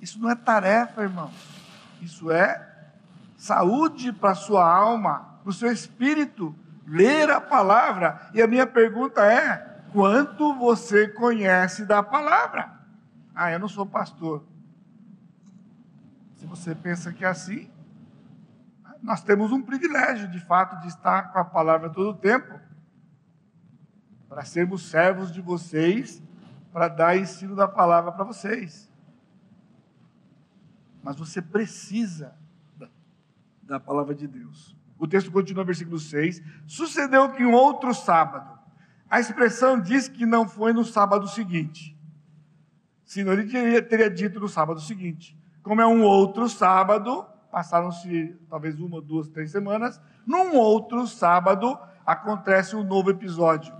[0.00, 1.34] Isso não é tarefa, irmãos.
[2.00, 2.68] Isso é
[3.36, 6.54] saúde para sua alma, para o seu espírito,
[6.86, 8.30] ler a palavra.
[8.32, 12.72] E a minha pergunta é: quanto você conhece da palavra?
[13.34, 14.44] Ah, eu não sou pastor.
[16.36, 17.71] Se você pensa que é assim,
[19.02, 22.58] nós temos um privilégio, de fato, de estar com a palavra todo o tempo,
[24.28, 26.22] para sermos servos de vocês,
[26.72, 28.88] para dar ensino da palavra para vocês.
[31.02, 32.34] Mas você precisa
[33.62, 34.76] da palavra de Deus.
[34.98, 36.40] O texto continua, versículo 6.
[36.64, 38.56] Sucedeu que um outro sábado,
[39.10, 41.98] a expressão diz que não foi no sábado seguinte,
[43.04, 45.36] senão ele teria, teria dito no sábado seguinte.
[45.62, 52.74] Como é um outro sábado, passaram-se talvez uma, duas, três semanas, num outro sábado acontece
[52.74, 53.76] um novo episódio.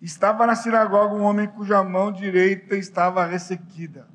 [0.00, 4.08] Estava na sinagoga um homem cuja mão direita estava ressequida.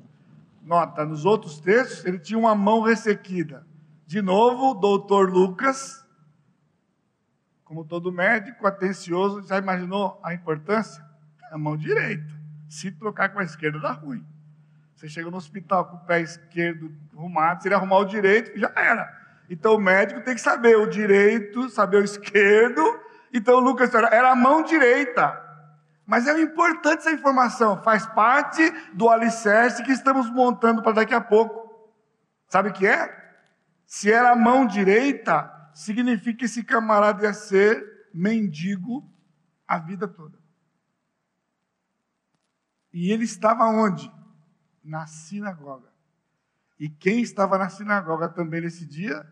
[0.62, 3.66] nota, nos outros textos, ele tinha uma mão ressequida.
[4.06, 6.02] De novo, o doutor Lucas,
[7.62, 11.04] como todo médico atencioso, já imaginou a importância?
[11.52, 12.32] A mão direita.
[12.70, 14.24] Se trocar com a esquerda, dá ruim.
[15.04, 18.72] Você chega no hospital com o pé esquerdo arrumado, se ele arrumar o direito, já
[18.74, 19.06] era.
[19.50, 22.80] Então o médico tem que saber o direito, saber o esquerdo.
[23.30, 25.38] Então Lucas era a mão direita.
[26.06, 28.62] Mas é importante essa informação, faz parte
[28.94, 31.92] do alicerce que estamos montando para daqui a pouco.
[32.48, 33.14] Sabe o que é?
[33.84, 39.06] Se era a mão direita, significa que esse camarada ia ser mendigo
[39.68, 40.38] a vida toda.
[42.90, 44.10] E ele estava onde?
[44.84, 45.88] Na sinagoga.
[46.78, 49.26] E quem estava na sinagoga também nesse dia?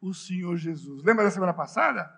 [0.00, 1.02] O Senhor Jesus.
[1.02, 2.12] Lembra da semana passada?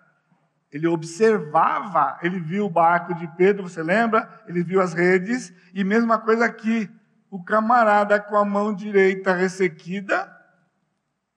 [0.71, 4.43] Ele observava, ele viu o barco de Pedro, você lembra?
[4.47, 6.89] Ele viu as redes, e mesma coisa aqui,
[7.29, 10.33] o camarada com a mão direita ressequida,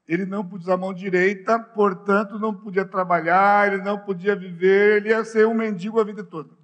[0.06, 4.96] ele não podia usar a mão direita, portanto não podia trabalhar, ele não podia viver,
[4.96, 6.59] ele ia ser um mendigo a vida toda.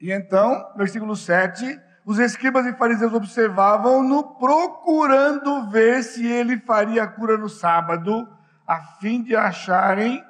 [0.00, 7.08] E então, versículo 7, os escribas e fariseus observavam-no, procurando ver se ele faria a
[7.08, 8.26] cura no sábado,
[8.66, 10.24] a fim de acharem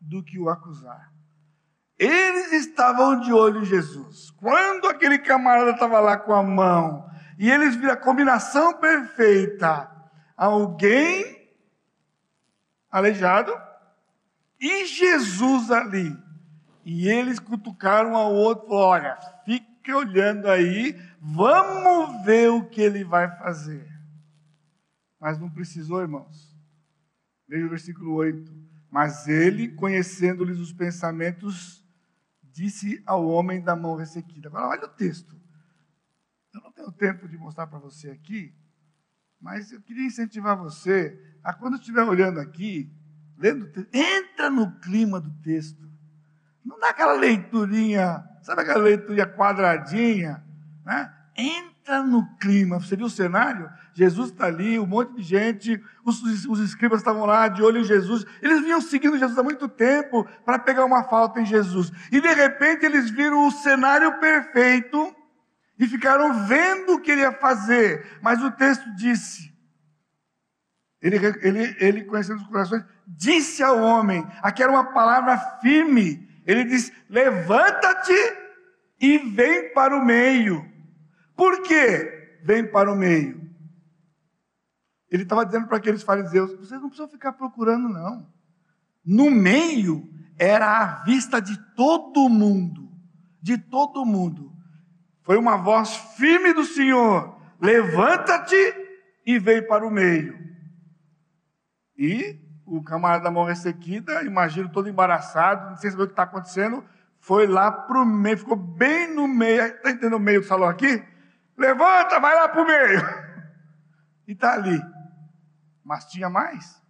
[0.00, 1.12] do que o acusar.
[1.98, 4.30] Eles estavam de olho em Jesus.
[4.30, 9.90] Quando aquele camarada estava lá com a mão, e eles viram a combinação perfeita:
[10.34, 11.50] alguém
[12.90, 13.52] aleijado
[14.58, 16.29] e Jesus ali.
[16.84, 23.36] E eles cutucaram ao outro, olha, fica olhando aí, vamos ver o que ele vai
[23.38, 23.86] fazer.
[25.20, 26.56] Mas não precisou, irmãos.
[27.46, 28.50] Veja o versículo 8.
[28.90, 31.84] Mas ele, conhecendo-lhes os pensamentos,
[32.42, 34.48] disse ao homem da mão ressequida.
[34.48, 35.38] Agora, olha o texto.
[36.52, 38.54] Eu não tenho tempo de mostrar para você aqui,
[39.40, 42.92] mas eu queria incentivar você a, quando estiver olhando aqui,
[43.38, 45.89] lendo, entra no clima do texto.
[46.64, 50.42] Não dá aquela leiturinha, sabe aquela leiturinha quadradinha?
[50.84, 51.12] Né?
[51.36, 52.78] Entra no clima.
[52.78, 53.70] Você viu o cenário?
[53.94, 57.84] Jesus está ali, um monte de gente, os, os escribas estavam lá de olho em
[57.84, 58.24] Jesus.
[58.40, 61.90] Eles vinham seguindo Jesus há muito tempo para pegar uma falta em Jesus.
[62.12, 65.14] E de repente eles viram o cenário perfeito
[65.78, 68.18] e ficaram vendo o que ele ia fazer.
[68.22, 69.50] Mas o texto disse,
[71.00, 76.64] ele, ele, ele conhecendo os corações, disse ao homem, aqui era uma palavra firme, ele
[76.64, 78.12] disse: levanta-te
[79.00, 80.68] e vem para o meio.
[81.36, 82.38] Por quê?
[82.42, 83.40] Vem para o meio.
[85.08, 88.28] Ele estava dizendo para aqueles fariseus: vocês não precisam ficar procurando, não.
[89.04, 92.90] No meio era a vista de todo mundo,
[93.40, 94.52] de todo mundo.
[95.22, 98.74] Foi uma voz firme do Senhor: levanta-te
[99.24, 100.36] e vem para o meio.
[101.96, 102.39] E
[102.70, 106.84] o camarada da mão ressequida, imagino todo embaraçado, não sei saber o que está acontecendo,
[107.18, 110.68] foi lá para o meio, ficou bem no meio, está entendendo o meio do salão
[110.68, 111.04] aqui?
[111.58, 113.00] Levanta, vai lá para o meio.
[114.28, 114.80] E está ali.
[115.82, 116.80] Mas tinha mais.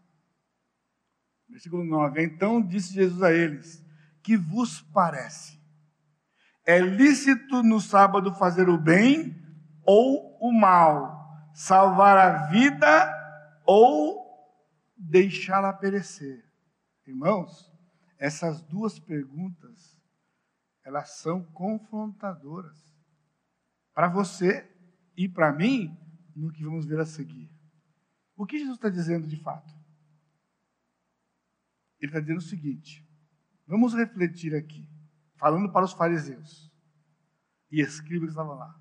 [1.49, 2.23] Versículo 9.
[2.23, 3.83] Então disse Jesus a eles:
[4.23, 5.59] Que vos parece?
[6.67, 9.35] É lícito no sábado fazer o bem
[9.87, 11.19] ou o mal?
[11.55, 13.11] Salvar a vida
[13.65, 14.20] ou
[15.11, 16.45] deixá-la perecer?
[17.07, 17.71] Irmãos,
[18.19, 20.01] essas duas perguntas,
[20.85, 22.79] elas são confrontadoras
[23.93, 24.71] para você
[25.17, 25.97] e para mim
[26.35, 27.51] no que vamos ver a seguir.
[28.37, 29.75] O que Jesus está dizendo de fato?
[31.99, 33.07] Ele está dizendo o seguinte:
[33.67, 34.89] vamos refletir aqui,
[35.37, 36.71] falando para os fariseus
[37.71, 38.79] e escribas que estavam lá.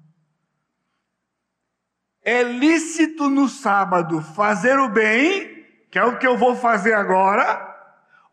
[2.21, 5.58] É lícito no sábado fazer o bem,
[5.89, 7.67] que é o que eu vou fazer agora,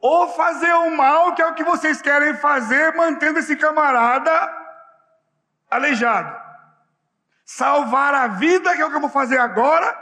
[0.01, 4.31] ou fazer o mal, que é o que vocês querem fazer, mantendo esse camarada
[5.71, 6.47] aleijado
[7.47, 9.97] salvar a vida, que é o que eu vou fazer agora,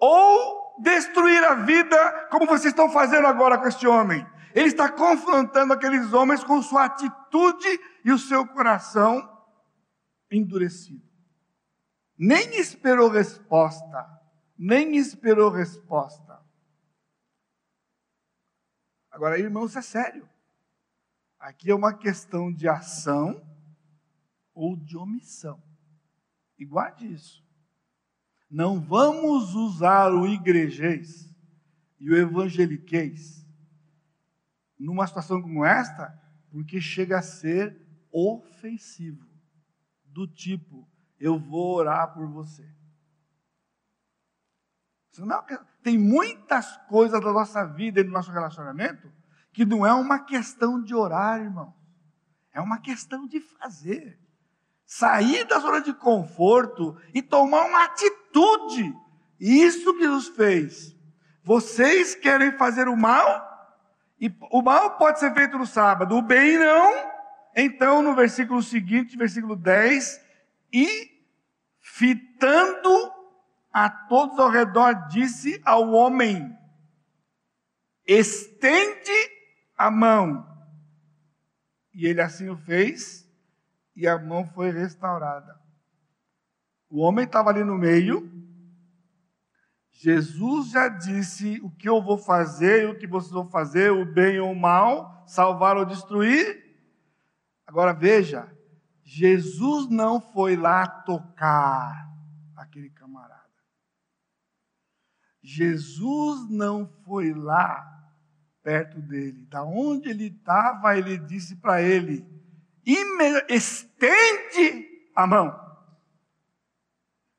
[0.00, 4.26] ou destruir a vida, como vocês estão fazendo agora com este homem.
[4.54, 9.22] Ele está confrontando aqueles homens com sua atitude e o seu coração
[10.32, 11.06] endurecido.
[12.18, 14.08] Nem esperou resposta,
[14.58, 16.27] nem esperou resposta.
[19.18, 20.28] Agora, irmãos, é sério.
[21.40, 23.44] Aqui é uma questão de ação
[24.54, 25.60] ou de omissão.
[26.56, 27.44] E guarde isso.
[28.48, 31.34] Não vamos usar o igrejês
[31.98, 33.44] e o evangeliquez
[34.78, 36.16] numa situação como esta,
[36.48, 37.76] porque chega a ser
[38.12, 39.26] ofensivo.
[40.04, 40.88] Do tipo,
[41.18, 42.72] eu vou orar por você.
[45.18, 49.10] É tem muitas coisas da nossa vida e do nosso relacionamento
[49.52, 51.74] que não é uma questão de orar, irmão.
[52.52, 54.18] É uma questão de fazer.
[54.86, 58.94] Sair da zona de conforto e tomar uma atitude.
[59.40, 60.96] Isso que Jesus fez.
[61.42, 63.48] Vocês querem fazer o mal?
[64.20, 67.10] E o mal pode ser feito no sábado, o bem não.
[67.56, 70.20] Então, no versículo seguinte, versículo 10,
[70.72, 71.10] e
[71.80, 73.17] fitando
[73.72, 76.56] a todos ao redor, disse ao homem:
[78.06, 79.30] estende
[79.76, 80.46] a mão.
[81.92, 83.28] E ele assim o fez,
[83.94, 85.58] e a mão foi restaurada.
[86.88, 88.32] O homem estava ali no meio.
[89.90, 94.38] Jesus já disse o que eu vou fazer o que vocês vão fazer, o bem
[94.38, 96.64] ou o mal, salvar ou destruir.
[97.66, 98.48] Agora veja,
[99.02, 102.08] Jesus não foi lá tocar
[102.56, 103.37] aquele camarada.
[105.50, 107.82] Jesus não foi lá
[108.62, 109.46] perto dele.
[109.46, 112.22] Da onde ele estava, ele disse para ele:
[113.48, 114.86] estende
[115.16, 115.58] a mão.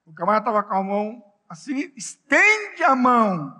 [0.06, 3.56] O camarada estava com a mão assim, estende a mão.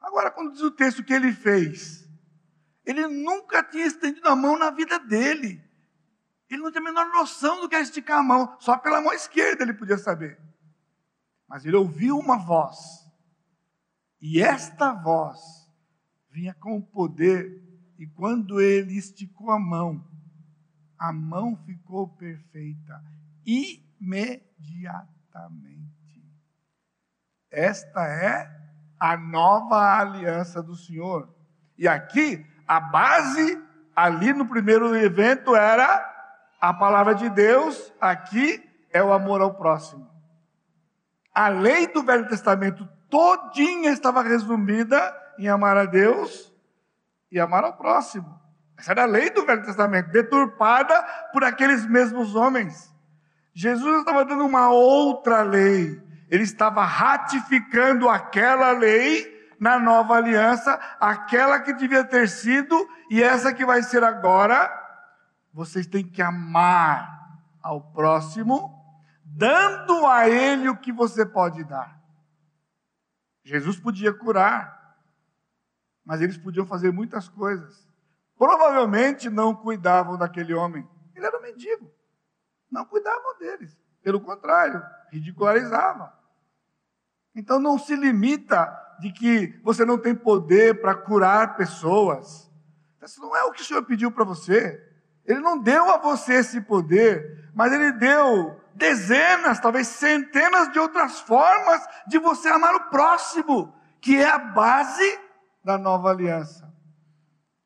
[0.00, 2.08] Agora, quando diz o texto que ele fez,
[2.86, 5.62] ele nunca tinha estendido a mão na vida dele.
[6.48, 9.12] Ele não tinha a menor noção do que é esticar a mão, só pela mão
[9.12, 10.40] esquerda ele podia saber.
[11.46, 13.03] Mas ele ouviu uma voz,
[14.26, 15.70] e esta voz
[16.30, 17.62] vinha com poder,
[17.98, 20.02] e quando ele esticou a mão,
[20.98, 23.04] a mão ficou perfeita,
[23.44, 26.24] imediatamente.
[27.50, 28.50] Esta é
[28.98, 31.28] a nova aliança do Senhor.
[31.76, 33.62] E aqui, a base,
[33.94, 36.02] ali no primeiro evento, era
[36.58, 40.08] a palavra de Deus, aqui é o amor ao próximo.
[41.34, 46.52] A lei do Velho Testamento todinha estava resumida em amar a Deus
[47.30, 48.40] e amar ao próximo.
[48.76, 51.00] Essa era a lei do Velho Testamento, deturpada
[51.32, 52.92] por aqueles mesmos homens.
[53.54, 56.02] Jesus estava dando uma outra lei.
[56.28, 62.76] Ele estava ratificando aquela lei na nova aliança, aquela que devia ter sido
[63.08, 64.68] e essa que vai ser agora.
[65.52, 68.74] Vocês têm que amar ao próximo,
[69.24, 72.03] dando a ele o que você pode dar.
[73.44, 74.98] Jesus podia curar,
[76.04, 77.86] mas eles podiam fazer muitas coisas.
[78.36, 80.88] Provavelmente não cuidavam daquele homem.
[81.14, 81.90] Ele era um mendigo.
[82.70, 83.78] Não cuidavam deles.
[84.02, 86.10] Pelo contrário, ridicularizavam.
[87.34, 92.50] Então não se limita de que você não tem poder para curar pessoas.
[93.02, 94.82] Isso não é o que o Senhor pediu para você.
[95.24, 101.20] Ele não deu a você esse poder, mas ele deu dezenas, talvez centenas de outras
[101.20, 105.20] formas de você amar o próximo, que é a base
[105.64, 106.72] da nova aliança.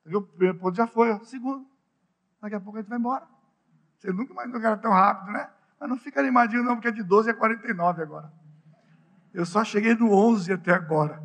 [0.07, 1.67] O primeiro ponto já foi, o segundo.
[2.41, 3.27] Daqui a pouco a gente vai embora.
[3.99, 5.51] Você nunca mais era tão rápido, né?
[5.79, 8.33] Mas não fica animadinho não, porque é de 12 a 49 agora.
[9.35, 11.23] Eu só cheguei no 11 até agora.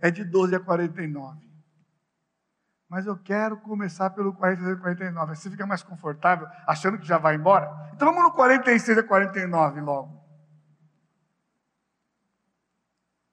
[0.00, 1.49] É de 12 a 49.
[2.90, 5.34] Mas eu quero começar pelo 46 a 49.
[5.36, 7.70] Você fica mais confortável, achando que já vai embora?
[7.94, 10.20] Então vamos no 46 a 49 logo.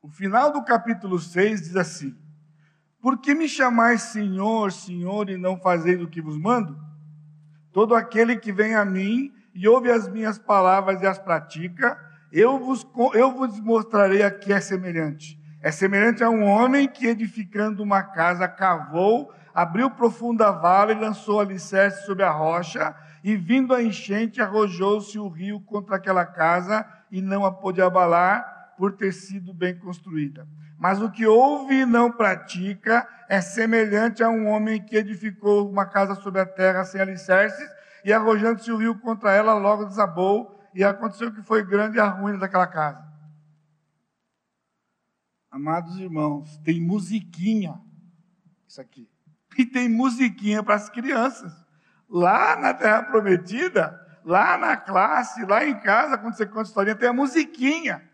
[0.01, 2.15] O final do capítulo 6 diz assim:
[3.01, 6.77] por que me chamais Senhor, Senhor, e não fazeis o que vos mando?
[7.71, 11.97] Todo aquele que vem a mim e ouve as minhas palavras e as pratica,
[12.31, 15.39] eu vos, eu vos mostrarei a que é semelhante.
[15.67, 21.41] É semelhante a um homem que, edificando uma casa, cavou, abriu profunda vala e lançou
[21.41, 27.21] alicerce sobre a rocha, e vindo a enchente, arrojou-se o rio contra aquela casa e
[27.21, 30.47] não a pôde abalar, por ter sido bem construída.
[30.79, 35.85] Mas o que ouve e não pratica é semelhante a um homem que edificou uma
[35.85, 37.69] casa sobre a terra sem alicerces,
[38.05, 42.37] e arrojando-se o rio contra ela, logo desabou, e aconteceu que foi grande a ruína
[42.37, 43.06] daquela casa.
[45.49, 47.81] Amados irmãos, tem musiquinha,
[48.67, 49.09] isso aqui,
[49.57, 51.53] e tem musiquinha para as crianças.
[52.09, 57.09] Lá na Terra Prometida, lá na classe, lá em casa, quando você conta historinha, tem
[57.09, 58.07] a musiquinha.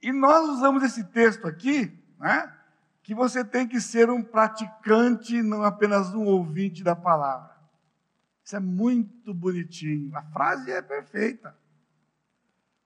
[0.00, 2.54] E nós usamos esse texto aqui, né,
[3.02, 7.56] que você tem que ser um praticante, não apenas um ouvinte da palavra.
[8.44, 10.16] Isso é muito bonitinho.
[10.16, 11.54] A frase é perfeita.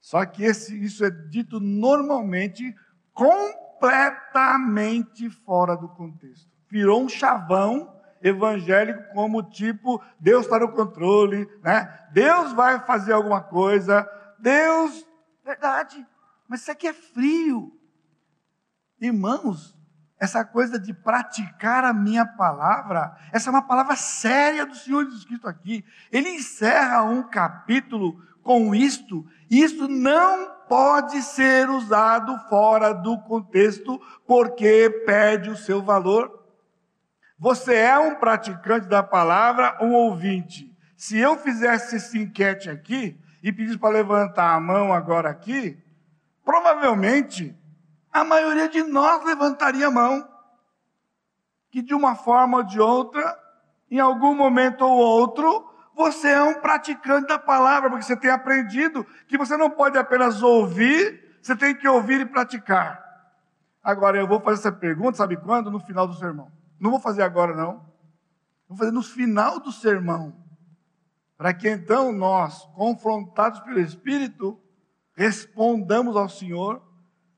[0.00, 2.74] Só que esse, isso é dito normalmente
[3.12, 6.48] completamente fora do contexto.
[6.70, 7.92] Virou um chavão
[8.22, 12.06] evangélico como tipo Deus está no controle, né?
[12.12, 14.08] Deus vai fazer alguma coisa,
[14.38, 15.06] Deus,
[15.44, 16.06] verdade,
[16.48, 17.76] mas isso aqui é frio.
[19.00, 19.76] Irmãos,
[20.22, 25.24] essa coisa de praticar a minha palavra, essa é uma palavra séria do Senhor Jesus
[25.24, 25.84] Cristo aqui.
[26.12, 34.88] Ele encerra um capítulo com isto, isto não pode ser usado fora do contexto, porque
[35.04, 36.46] perde o seu valor.
[37.38, 40.74] Você é um praticante da palavra, um ouvinte.
[40.96, 45.78] Se eu fizesse esse enquete aqui e pedisse para levantar a mão agora aqui,
[46.42, 47.54] provavelmente
[48.10, 50.26] a maioria de nós levantaria a mão.
[51.70, 53.38] Que de uma forma ou de outra,
[53.90, 59.06] em algum momento ou outro, você é um praticante da palavra, porque você tem aprendido
[59.26, 63.02] que você não pode apenas ouvir, você tem que ouvir e praticar.
[63.82, 65.70] Agora, eu vou fazer essa pergunta, sabe quando?
[65.70, 66.50] No final do sermão.
[66.80, 67.84] Não vou fazer agora, não.
[68.68, 70.34] Vou fazer no final do sermão.
[71.36, 74.60] Para que então nós, confrontados pelo Espírito,
[75.14, 76.82] respondamos ao Senhor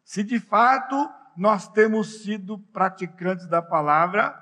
[0.05, 4.39] se de fato nós temos sido praticantes da palavra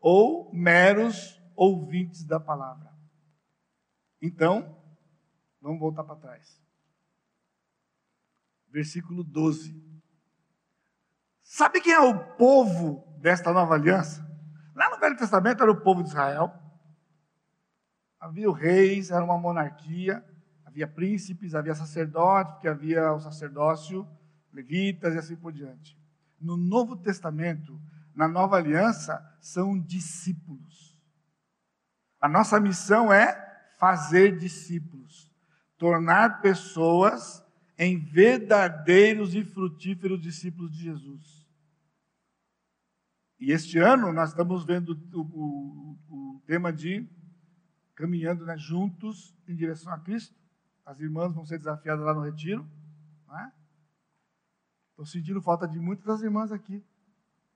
[0.00, 2.95] ou meros ouvintes da palavra.
[4.20, 4.76] Então,
[5.60, 6.60] vamos voltar para trás.
[8.68, 9.84] Versículo 12.
[11.42, 14.26] Sabe quem é o povo desta nova aliança?
[14.74, 16.52] Lá no Velho Testamento era o povo de Israel.
[18.18, 20.24] Havia reis, era uma monarquia,
[20.64, 24.06] havia príncipes, havia sacerdotes, porque havia o sacerdócio,
[24.52, 25.98] levitas e assim por diante.
[26.40, 27.80] No Novo Testamento,
[28.14, 31.00] na nova aliança, são discípulos.
[32.20, 33.45] A nossa missão é
[33.78, 35.30] fazer discípulos,
[35.76, 37.44] tornar pessoas
[37.78, 41.46] em verdadeiros e frutíferos discípulos de Jesus.
[43.38, 47.06] E este ano nós estamos vendo o, o, o tema de
[47.94, 50.34] caminhando né, juntos em direção a Cristo.
[50.84, 52.66] As irmãs vão ser desafiadas lá no retiro.
[54.90, 55.08] Estou é?
[55.08, 56.84] sentindo falta de muitas das irmãs aqui.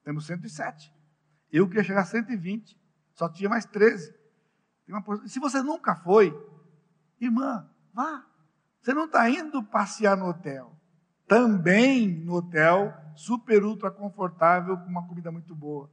[0.03, 0.93] Temos 107.
[1.51, 2.79] Eu queria chegar a 120,
[3.13, 4.20] só tinha mais 13.
[5.27, 6.37] Se você nunca foi,
[7.21, 8.25] irmã, vá.
[8.81, 10.73] Você não está indo passear no hotel.
[11.29, 15.91] Também no hotel, super ultra confortável, com uma comida muito boa.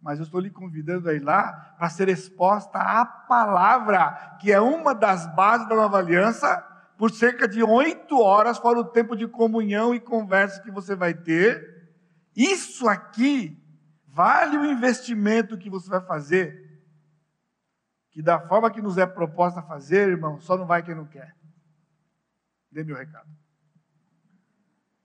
[0.00, 4.60] Mas eu estou lhe convidando a ir lá para ser exposta à palavra, que é
[4.60, 6.56] uma das bases da nova aliança,
[6.96, 11.14] por cerca de oito horas, fora o tempo de comunhão e conversa que você vai
[11.14, 11.88] ter.
[12.34, 13.58] Isso aqui
[14.06, 16.69] vale o investimento que você vai fazer
[18.10, 21.34] que da forma que nos é proposta fazer, irmão, só não vai quem não quer.
[22.70, 23.28] Dê meu recado.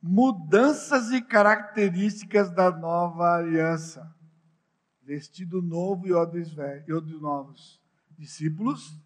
[0.01, 4.13] Mudanças e características da nova aliança.
[5.01, 6.55] Vestido novo e odres
[7.19, 7.81] novos.
[8.17, 8.99] Discípulos,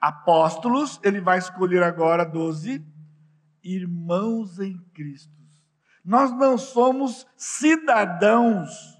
[0.00, 2.84] apóstolos, ele vai escolher agora doze,
[3.62, 5.32] irmãos em Cristo.
[6.04, 8.98] Nós não somos cidadãos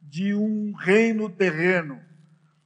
[0.00, 2.11] de um reino terreno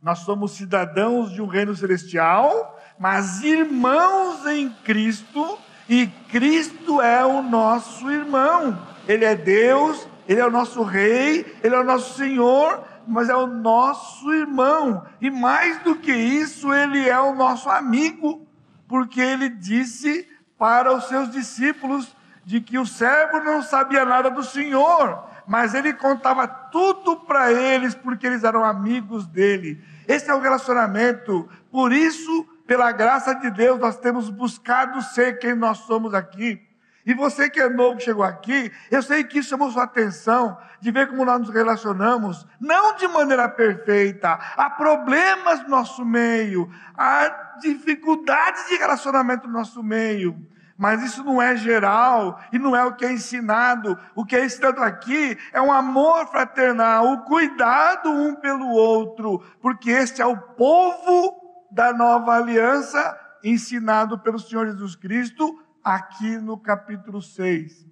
[0.06, 7.42] nós somos cidadãos de um reino celestial, mas irmãos em Cristo, e Cristo é o
[7.42, 8.78] nosso irmão.
[9.08, 13.34] Ele é Deus, ele é o nosso rei, ele é o nosso Senhor, mas é
[13.34, 15.04] o nosso irmão.
[15.20, 18.46] E mais do que isso, ele é o nosso amigo,
[18.86, 24.44] porque ele disse para os seus discípulos de que o servo não sabia nada do
[24.44, 29.82] Senhor, mas ele contava tudo para eles porque eles eram amigos dele.
[30.08, 31.48] Esse é o relacionamento.
[31.70, 36.60] Por isso, pela graça de Deus, nós temos buscado ser quem nós somos aqui.
[37.06, 40.58] E você que é novo, que chegou aqui, eu sei que isso chamou sua atenção,
[40.80, 44.32] de ver como nós nos relacionamos, não de maneira perfeita.
[44.56, 50.36] Há problemas no nosso meio, há dificuldades de relacionamento no nosso meio.
[50.76, 53.98] Mas isso não é geral e não é o que é ensinado.
[54.14, 59.90] O que é ensinado aqui é um amor fraternal, o cuidado um pelo outro, porque
[59.90, 61.34] este é o povo
[61.70, 67.86] da nova aliança ensinado pelo Senhor Jesus Cristo aqui no capítulo 6.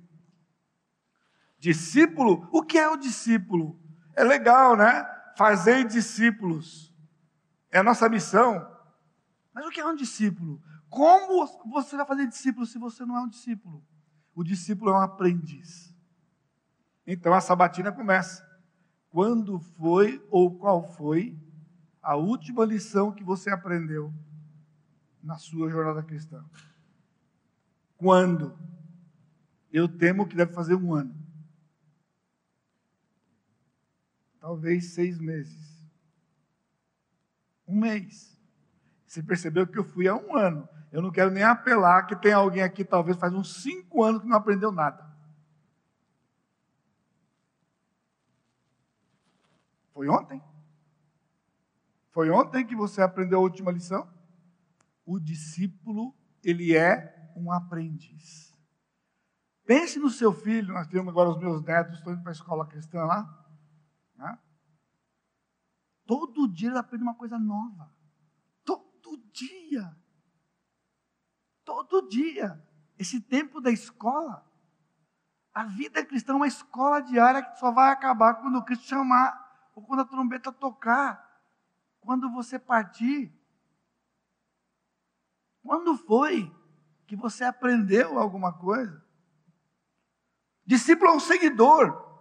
[1.59, 3.81] Discípulo, o que é o discípulo?
[4.15, 5.07] É legal, né?
[5.39, 6.95] Fazer discípulos.
[7.71, 8.71] É a nossa missão.
[9.55, 10.61] Mas o que é um discípulo?
[10.95, 13.85] Como você vai fazer discípulo se você não é um discípulo?
[14.33, 15.93] O discípulo é um aprendiz.
[17.05, 18.49] Então a sabatina começa.
[19.11, 21.37] Quando foi ou qual foi
[22.01, 24.15] a última lição que você aprendeu
[25.21, 26.45] na sua jornada cristã?
[27.97, 28.57] Quando?
[29.73, 31.13] Eu temo que deve fazer um ano.
[34.39, 35.91] Talvez seis meses.
[37.67, 38.41] Um mês.
[39.05, 40.69] Você percebeu que eu fui há um ano.
[40.95, 44.29] Eu não quero nem apelar que tem alguém aqui, talvez faz uns cinco anos que
[44.29, 45.05] não aprendeu nada.
[49.93, 50.41] Foi ontem?
[52.13, 54.09] Foi ontem que você aprendeu a última lição?
[55.05, 56.15] O discípulo,
[56.45, 58.55] ele é um aprendiz.
[59.67, 62.69] Pense no seu filho, nós temos agora os meus netos, estou indo para a escola
[62.69, 63.45] cristã lá.
[64.15, 64.39] Né?
[66.07, 67.93] Todo dia ele aprende uma coisa nova.
[68.65, 70.04] Todo dia.
[71.65, 72.63] Todo dia.
[72.99, 74.45] Esse tempo da escola.
[75.53, 79.71] A vida cristã é uma escola diária que só vai acabar quando o Cristo chamar,
[79.75, 81.43] ou quando a trombeta tocar,
[82.01, 83.33] quando você partir.
[85.63, 86.55] Quando foi
[87.07, 89.03] que você aprendeu alguma coisa?
[90.67, 92.21] Discípulo é um seguidor.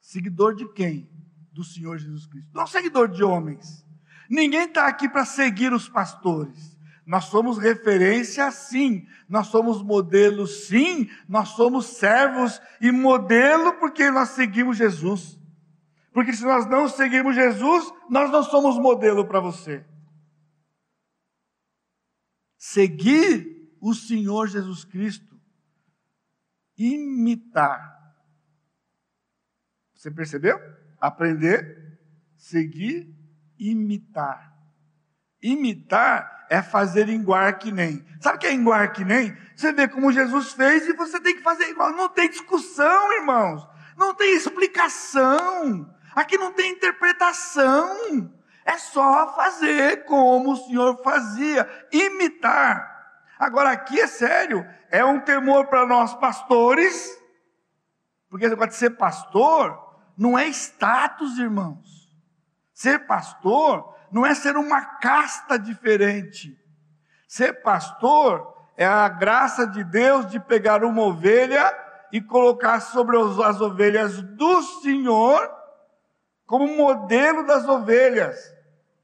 [0.00, 1.08] Seguidor de quem?
[1.52, 2.50] Do Senhor Jesus Cristo.
[2.52, 3.86] Não é um seguidor de homens.
[4.28, 6.76] Ninguém está aqui para seguir os pastores.
[7.04, 9.06] Nós somos referência, sim.
[9.28, 11.10] Nós somos modelo, sim.
[11.28, 15.38] Nós somos servos e modelo porque nós seguimos Jesus.
[16.12, 19.84] Porque se nós não seguirmos Jesus, nós não somos modelo para você.
[22.56, 25.40] Seguir o Senhor Jesus Cristo,
[26.78, 28.14] imitar.
[29.94, 30.58] Você percebeu?
[31.00, 31.98] Aprender,
[32.36, 33.12] seguir,
[33.58, 34.51] imitar.
[35.42, 38.04] Imitar é fazer igual que nem.
[38.20, 39.36] Sabe o que é igual que nem?
[39.56, 41.92] Você vê como Jesus fez e você tem que fazer igual.
[41.92, 43.66] Não tem discussão, irmãos.
[43.96, 45.92] Não tem explicação.
[46.14, 48.32] Aqui não tem interpretação.
[48.64, 52.90] É só fazer como o Senhor fazia, imitar.
[53.38, 57.18] Agora aqui é sério, é um temor para nós pastores,
[58.30, 62.08] porque pode ser pastor não é status, irmãos.
[62.72, 66.56] Ser pastor não é ser uma casta diferente.
[67.26, 71.74] Ser pastor é a graça de Deus de pegar uma ovelha
[72.12, 75.50] e colocar sobre as ovelhas do Senhor
[76.46, 78.52] como modelo das ovelhas.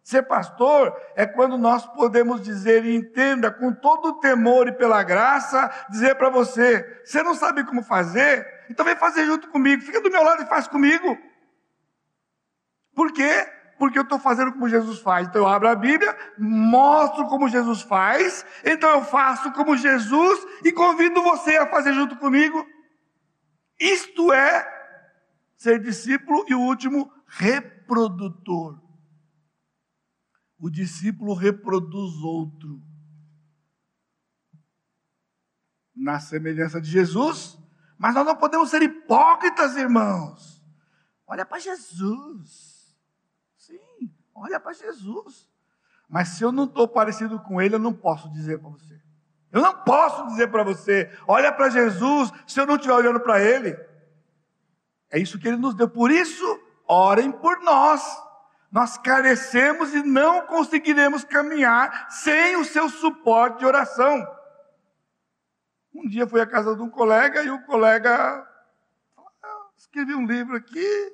[0.03, 5.03] Ser pastor é quando nós podemos dizer e entenda com todo o temor e pela
[5.03, 8.47] graça, dizer para você: você não sabe como fazer?
[8.71, 11.17] Então vem fazer junto comigo, fica do meu lado e faz comigo.
[12.95, 13.58] Por quê?
[13.79, 15.29] Porque eu estou fazendo como Jesus faz.
[15.29, 20.73] Então eu abro a Bíblia, mostro como Jesus faz, então eu faço como Jesus e
[20.73, 22.67] convido você a fazer junto comigo.
[23.79, 24.67] Isto é
[25.57, 28.81] ser discípulo e o último, reprodutor.
[30.59, 32.83] O discípulo reproduz outro.
[35.95, 37.59] Na semelhança de Jesus,
[37.99, 40.65] mas nós não podemos ser hipócritas, irmãos.
[41.27, 42.78] Olha para Jesus.
[43.69, 45.47] Sim, olha para Jesus.
[46.09, 48.99] Mas se eu não estou parecido com ele, eu não posso dizer para você.
[49.53, 53.43] Eu não posso dizer para você, olha para Jesus, se eu não estiver olhando para
[53.43, 53.79] ele.
[55.11, 55.89] É isso que ele nos deu.
[55.89, 56.45] Por isso,
[56.87, 58.03] orem por nós.
[58.71, 64.27] Nós carecemos e não conseguiremos caminhar sem o seu suporte de oração.
[65.95, 68.47] Um dia fui à casa de um colega e o colega
[69.17, 71.13] ah, escrevi um livro aqui,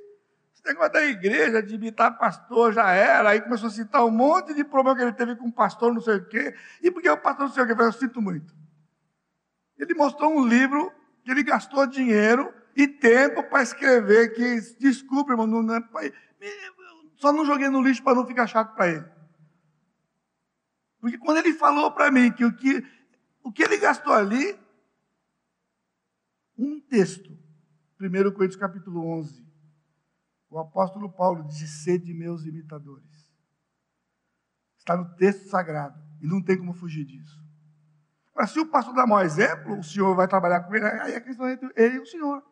[0.64, 3.30] esse negócio da igreja, de imitar pastor, já era.
[3.30, 6.00] Aí começou a citar um monte de problema que ele teve com o pastor, não
[6.00, 6.54] sei o quê.
[6.82, 8.54] E porque o pastor não sei o quê, eu, eu sinto muito.
[9.78, 10.90] Ele mostrou um livro
[11.22, 15.82] que ele gastou dinheiro e tempo para escrever que, desculpa, irmão, não, não, é
[17.16, 19.04] só não joguei no lixo para não ficar chato para ele.
[20.98, 22.82] Porque quando ele falou para mim que o, que
[23.42, 24.58] o que ele gastou ali,
[26.56, 27.30] um texto,
[28.00, 29.43] 1 Coríntios capítulo 11,
[30.54, 33.32] o apóstolo Paulo disse, sede meus imitadores.
[34.78, 37.42] Está no texto sagrado, e não tem como fugir disso.
[38.36, 41.20] Mas se o pastor dá mau exemplo, o senhor vai trabalhar com ele, aí a
[41.20, 42.42] questão é entre ele e o senhor.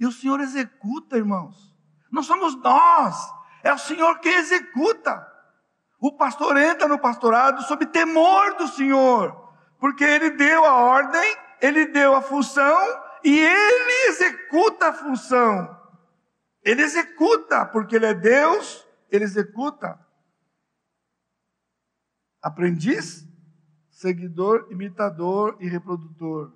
[0.00, 1.74] E o Senhor executa, irmãos.
[2.10, 3.16] Não somos nós,
[3.64, 5.26] é o Senhor que executa.
[6.00, 11.86] O pastor entra no pastorado sob temor do Senhor, porque ele deu a ordem, ele
[11.86, 12.78] deu a função
[13.24, 15.77] e ele executa a função.
[16.68, 19.98] Ele executa, porque ele é Deus, ele executa.
[22.42, 23.26] Aprendiz,
[23.88, 26.52] seguidor, imitador e reprodutor.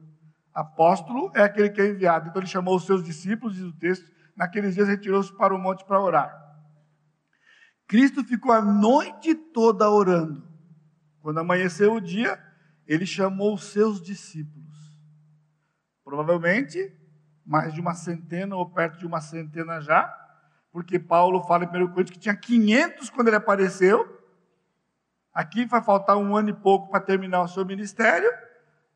[0.52, 2.28] Apóstolo é aquele que é enviado.
[2.28, 4.04] Então ele chamou os seus discípulos, diz o texto,
[4.36, 6.30] naqueles dias retirou-se para o monte para orar.
[7.88, 10.46] Cristo ficou a noite toda orando.
[11.22, 12.38] Quando amanheceu o dia,
[12.86, 14.76] ele chamou os seus discípulos.
[16.04, 16.94] Provavelmente
[17.45, 20.12] mais de uma centena ou perto de uma centena já,
[20.72, 24.20] porque Paulo fala em 1 Coríntios que tinha 500 quando ele apareceu.
[25.34, 28.30] Aqui vai faltar um ano e pouco para terminar o seu ministério.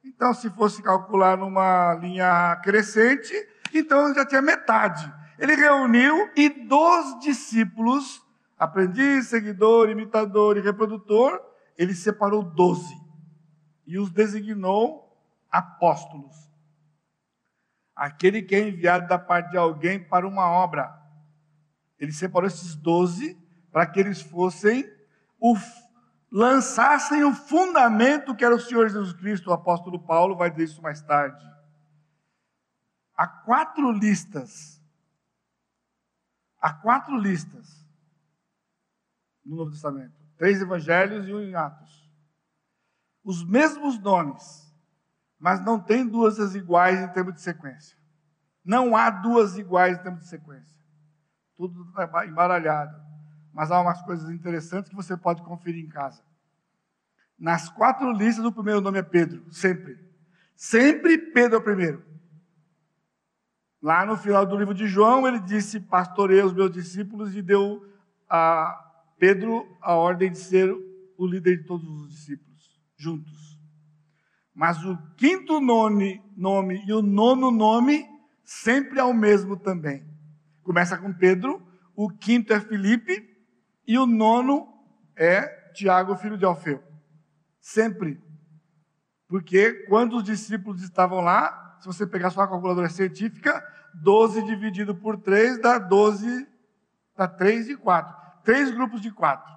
[0.05, 3.35] Então, se fosse calcular numa linha crescente,
[3.75, 5.13] então já tinha metade.
[5.39, 8.23] Ele reuniu e dos discípulos,
[8.59, 11.41] aprendiz, seguidor, imitador e reprodutor,
[11.77, 12.95] ele separou doze
[13.87, 15.07] e os designou
[15.51, 16.35] apóstolos.
[17.97, 20.95] Aquele que é enviado da parte de alguém para uma obra.
[21.99, 23.35] Ele separou esses doze
[23.73, 24.85] para que eles fossem
[25.41, 25.57] o,
[26.31, 29.49] lançassem o fundamento que era o Senhor Jesus Cristo.
[29.49, 31.43] O apóstolo Paulo vai dizer isso mais tarde.
[33.17, 34.79] Há quatro listas.
[36.61, 37.87] Há quatro listas
[39.45, 40.15] no Novo Testamento.
[40.37, 42.11] Três evangelhos e um em Atos.
[43.25, 44.66] Os mesmos nomes,
[45.39, 47.97] mas não tem duas iguais em termos de sequência.
[48.65, 50.77] Não há duas iguais em termos de sequência.
[51.57, 53.01] Tudo está embaralhado.
[53.53, 56.23] Mas há umas coisas interessantes que você pode conferir em casa.
[57.39, 59.99] Nas quatro listas, o primeiro nome é Pedro, sempre.
[60.55, 62.05] Sempre Pedro é o primeiro.
[63.81, 67.87] Lá no final do livro de João, ele disse: Pastorei os meus discípulos e deu
[68.29, 68.77] a
[69.19, 70.75] Pedro a ordem de ser
[71.17, 73.56] o líder de todos os discípulos, juntos.
[74.57, 78.09] Mas o quinto nome, nome e o nono nome
[78.43, 80.03] sempre é o mesmo também.
[80.63, 81.63] Começa com Pedro,
[81.95, 83.37] o quinto é Felipe
[83.87, 84.67] e o nono
[85.15, 85.43] é
[85.75, 86.83] Tiago, filho de Alfeu.
[87.61, 88.19] Sempre.
[89.29, 93.63] Porque quando os discípulos estavam lá, se você pegar sua calculadora científica,
[93.97, 96.49] 12 dividido por 3 dá 12,
[97.15, 98.17] dá 3 e 4.
[98.43, 99.55] Três grupos de quatro.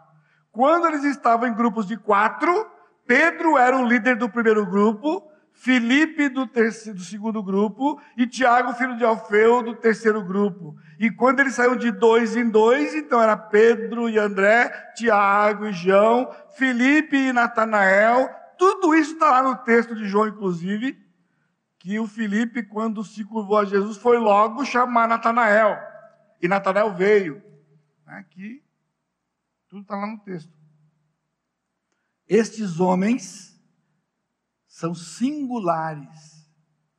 [0.52, 2.70] Quando eles estavam em grupos de quatro,
[3.10, 8.72] Pedro era o líder do primeiro grupo, Felipe do, terceiro, do segundo grupo e Tiago,
[8.76, 10.78] filho de Alfeu, do terceiro grupo.
[11.00, 15.74] E quando eles saíram de dois em dois, então era Pedro e André, Tiago e
[15.74, 18.30] João, Felipe e Natanael.
[18.60, 20.96] Tudo isso está lá no texto de João, inclusive
[21.80, 25.80] que o Felipe, quando se curvou a Jesus, foi logo chamar Natanael.
[26.40, 27.42] E Natanael veio.
[28.06, 28.62] Aqui,
[29.68, 30.59] tudo está lá no texto.
[32.30, 33.60] Estes homens
[34.68, 36.48] são singulares.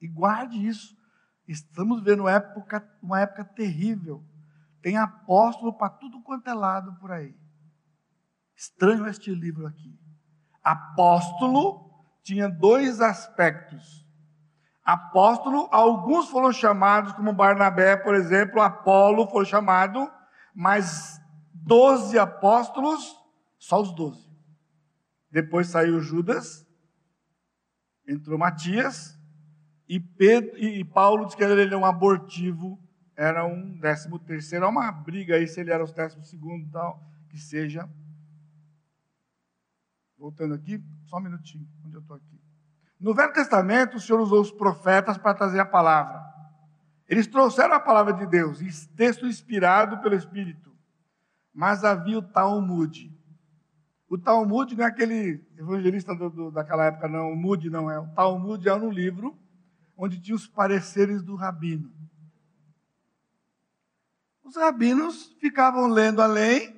[0.03, 0.95] E guarde isso.
[1.47, 4.23] Estamos vendo uma época, uma época terrível.
[4.83, 7.35] Tem apóstolo para tudo quanto é lado por aí.
[8.55, 9.99] Estranho este livro aqui.
[10.63, 11.89] Apóstolo
[12.23, 14.01] tinha dois aspectos
[14.93, 20.11] apóstolo, alguns foram chamados, como Barnabé, por exemplo, Apolo foi chamado,
[20.55, 21.21] mas
[21.53, 23.17] doze apóstolos,
[23.59, 24.30] só os doze.
[25.31, 26.67] Depois saiu Judas,
[28.07, 29.19] entrou Matias,
[29.89, 32.79] e, Pedro, e Paulo disse que ele era um abortivo,
[33.17, 37.03] era um décimo terceiro, há uma briga aí se ele era o décimo segundo tal,
[37.29, 37.89] que seja.
[40.17, 42.41] Voltando aqui, só um minutinho, onde eu estou aqui.
[43.01, 46.23] No Velho Testamento, o Senhor usou os profetas para trazer a palavra.
[47.09, 48.61] Eles trouxeram a palavra de Deus,
[48.95, 50.73] texto inspirado pelo Espírito.
[51.53, 53.13] Mas havia o Talmud.
[54.11, 57.31] O Talmud não é aquele evangelista do, do, daquela época, não.
[57.31, 57.97] O Mud não é.
[57.97, 59.39] O Talmud é um livro
[59.97, 61.93] onde tinha os pareceres do rabino.
[64.43, 66.75] Os rabinos ficavam lendo a lei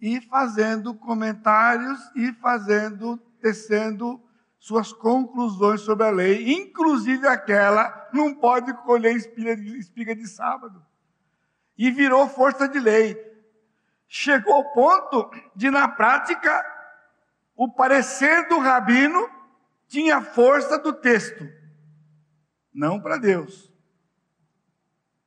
[0.00, 4.22] e fazendo comentários e fazendo, tecendo
[4.56, 10.80] suas conclusões sobre a lei, inclusive aquela, não pode colher espiga de, espiga de sábado.
[11.76, 13.29] E virou força de lei.
[14.12, 16.66] Chegou ao ponto de, na prática,
[17.54, 19.30] o parecer do rabino
[19.86, 21.48] tinha força do texto,
[22.74, 23.72] não para Deus.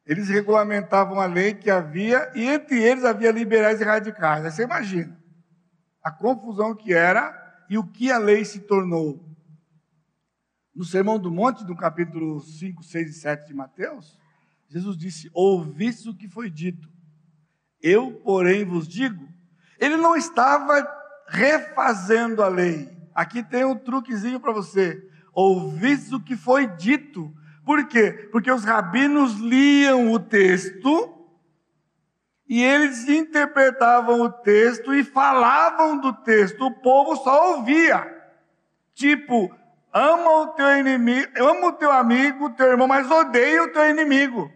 [0.05, 4.43] Eles regulamentavam a lei que havia, e entre eles havia liberais e radicais.
[4.43, 5.17] Você imagina
[6.03, 9.25] a confusão que era e o que a lei se tornou.
[10.75, 14.19] No Sermão do Monte, no capítulo 5, 6 e 7 de Mateus,
[14.67, 16.91] Jesus disse: Ouvistes o que foi dito,
[17.83, 19.27] eu, porém, vos digo.
[19.77, 20.87] Ele não estava
[21.27, 22.89] refazendo a lei.
[23.13, 25.05] Aqui tem um truquezinho para você.
[25.33, 27.31] Ouvistes o que foi dito.
[27.65, 28.29] Por quê?
[28.31, 31.13] Porque os rabinos liam o texto
[32.47, 38.05] e eles interpretavam o texto e falavam do texto, o povo só ouvia.
[38.93, 39.51] Tipo,
[39.91, 43.89] ama o teu inimigo, ama o teu amigo, o teu irmão, mas odeia o teu
[43.89, 44.51] inimigo.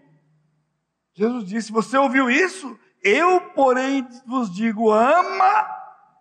[1.14, 2.78] Jesus disse: Você ouviu isso?
[3.04, 5.68] Eu, porém, vos digo: ama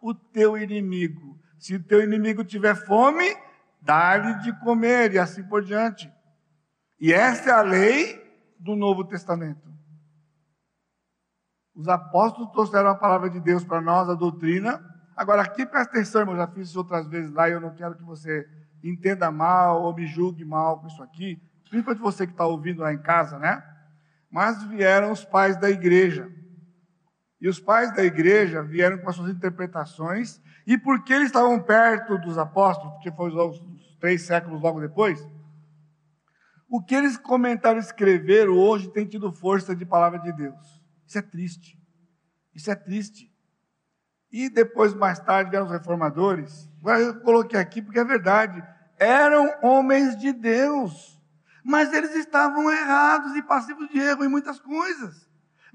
[0.03, 1.39] o teu inimigo.
[1.59, 3.37] Se o teu inimigo tiver fome,
[3.81, 6.12] dá-lhe de comer, e assim por diante.
[7.01, 8.22] E essa é a lei
[8.59, 9.66] do Novo Testamento.
[11.74, 14.83] Os apóstolos trouxeram a palavra de Deus para nós, a doutrina,
[15.16, 17.95] Agora, aqui presta atenção, irmão, já fiz isso outras vezes lá e eu não quero
[17.95, 18.47] que você
[18.85, 22.93] entenda mal ou me julgue mal com isso aqui, principalmente você que está ouvindo lá
[22.93, 23.64] em casa, né?
[24.31, 26.31] Mas vieram os pais da igreja.
[27.41, 32.18] E os pais da igreja vieram com as suas interpretações, e porque eles estavam perto
[32.18, 33.61] dos apóstolos, porque foi os
[34.01, 35.24] três séculos logo depois,
[36.68, 40.82] o que eles comentaram e escreveram hoje tem tido força de palavra de Deus.
[41.07, 41.78] Isso é triste.
[42.55, 43.32] Isso é triste.
[44.32, 46.68] E depois, mais tarde, vieram os reformadores.
[46.80, 48.62] Agora eu coloquei aqui porque é verdade.
[48.99, 51.22] Eram homens de Deus.
[51.64, 55.26] Mas eles estavam errados e passivos de erro em muitas coisas.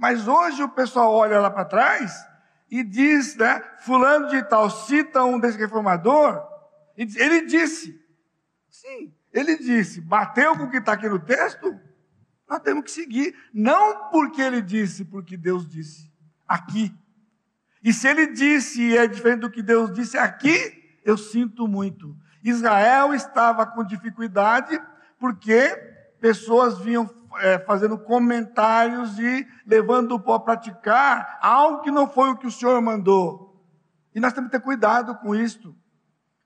[0.01, 2.27] Mas hoje o pessoal olha lá para trás
[2.71, 3.63] e diz, né?
[3.81, 6.41] Fulano de tal cita um desse reformador.
[6.97, 8.03] E diz, ele disse.
[8.67, 10.01] Sim, ele disse.
[10.01, 11.79] Bateu com o que está aqui no texto?
[12.49, 13.35] Nós temos que seguir.
[13.53, 16.11] Não porque ele disse, porque Deus disse.
[16.47, 16.91] Aqui.
[17.83, 22.17] E se ele disse e é diferente do que Deus disse aqui, eu sinto muito.
[22.43, 24.81] Israel estava com dificuldade
[25.19, 25.75] porque
[26.19, 27.05] pessoas vinham
[27.39, 32.81] é, fazendo comentários e levando para praticar algo que não foi o que o Senhor
[32.81, 33.61] mandou.
[34.13, 35.75] E nós temos que ter cuidado com isto,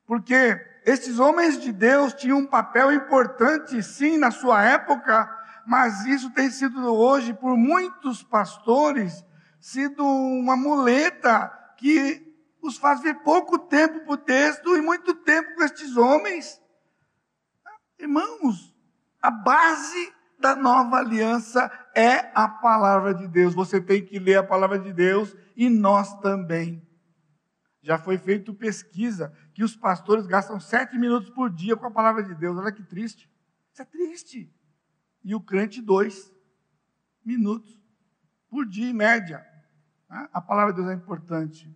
[0.06, 5.28] porque esses homens de Deus tinham um papel importante, sim, na sua época,
[5.66, 9.26] mas isso tem sido hoje, por muitos pastores,
[9.60, 12.22] sido uma muleta que
[12.62, 16.62] os faz ver pouco tempo para o texto e muito tempo com estes homens.
[17.98, 18.76] Irmãos,
[19.22, 20.14] a base
[20.46, 23.56] da nova aliança é a palavra de Deus.
[23.56, 26.88] Você tem que ler a palavra de Deus e nós também.
[27.82, 32.22] Já foi feita pesquisa que os pastores gastam sete minutos por dia com a palavra
[32.22, 32.58] de Deus.
[32.58, 33.28] Olha que triste.
[33.74, 34.54] Isso é triste.
[35.24, 36.32] E o crente, dois
[37.26, 37.82] minutos
[38.48, 39.44] por dia, em média.
[40.08, 40.30] Né?
[40.32, 41.76] A palavra de Deus é importante.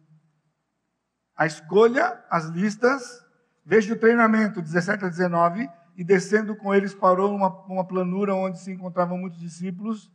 [1.35, 3.25] A escolha, as listas,
[3.65, 5.67] veja o treinamento 17 a 19,
[5.99, 10.09] e descendo com eles parou numa, uma planura onde se encontravam muitos discípulos.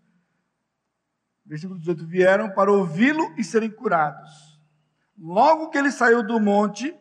[1.45, 4.59] Versículo 18: Vieram para ouvi-lo e serem curados.
[5.14, 6.99] Logo que ele saiu do monte,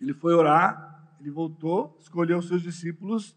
[0.00, 3.36] ele foi orar, ele voltou, escolheu seus discípulos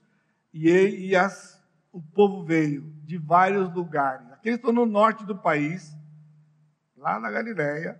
[0.53, 1.59] e, e as,
[1.91, 4.32] o povo veio de vários lugares.
[4.32, 5.97] Aqueles estão no norte do país,
[6.95, 7.99] lá na Galiléia.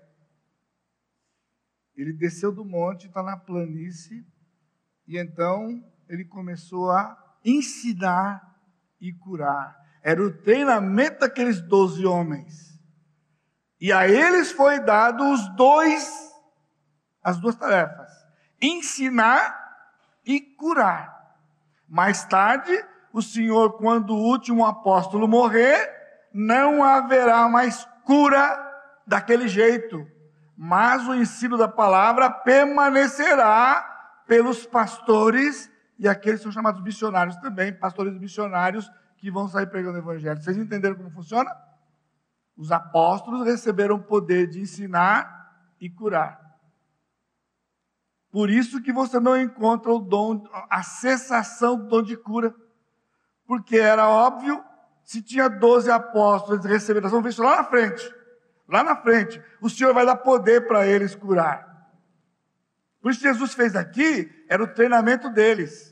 [1.96, 4.24] Ele desceu do monte, está na planície,
[5.08, 8.54] e então ele começou a ensinar
[9.00, 9.80] e curar.
[10.04, 12.78] Era o treinamento daqueles doze homens.
[13.80, 16.12] E a eles foi dado os dois,
[17.24, 18.12] as duas tarefas:
[18.62, 19.58] ensinar
[20.26, 21.38] e curar.
[21.88, 25.90] Mais tarde, o Senhor, quando o último apóstolo morrer,
[26.34, 28.60] não haverá mais cura
[29.08, 30.06] daquele jeito,
[30.58, 35.72] mas o ensino da palavra permanecerá pelos pastores
[36.02, 40.42] e aqueles que são chamados missionários também, pastores missionários que vão sair pregando o evangelho.
[40.42, 41.56] Vocês entenderam como funciona?
[42.58, 46.42] Os apóstolos receberam o poder de ensinar e curar.
[48.32, 52.54] Por isso que você não encontra o dom, a cessação do dom de cura.
[53.46, 54.62] Porque era óbvio,
[55.04, 58.22] se tinha 12 apóstolos, nós vamos ver isso lá na frente
[58.72, 61.70] lá na frente, o Senhor vai dar poder para eles curar.
[63.02, 65.91] Por isso Jesus fez aqui, era o treinamento deles.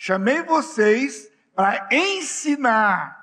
[0.00, 3.18] Chamei vocês para ensinar,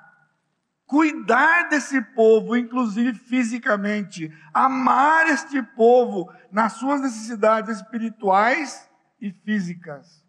[0.86, 8.90] cuidar desse povo, inclusive fisicamente, amar este povo nas suas necessidades espirituais
[9.22, 10.22] e físicas.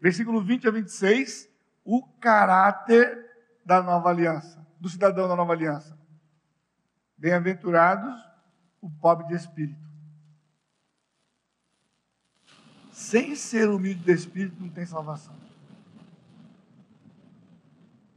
[0.00, 1.50] Versículo 20 a 26,
[1.84, 3.26] o caráter
[3.66, 5.98] da nova aliança, do cidadão da nova aliança.
[7.16, 8.14] Bem-aventurados
[8.80, 9.88] o pobre de espírito.
[12.92, 15.47] Sem ser humilde de espírito não tem salvação.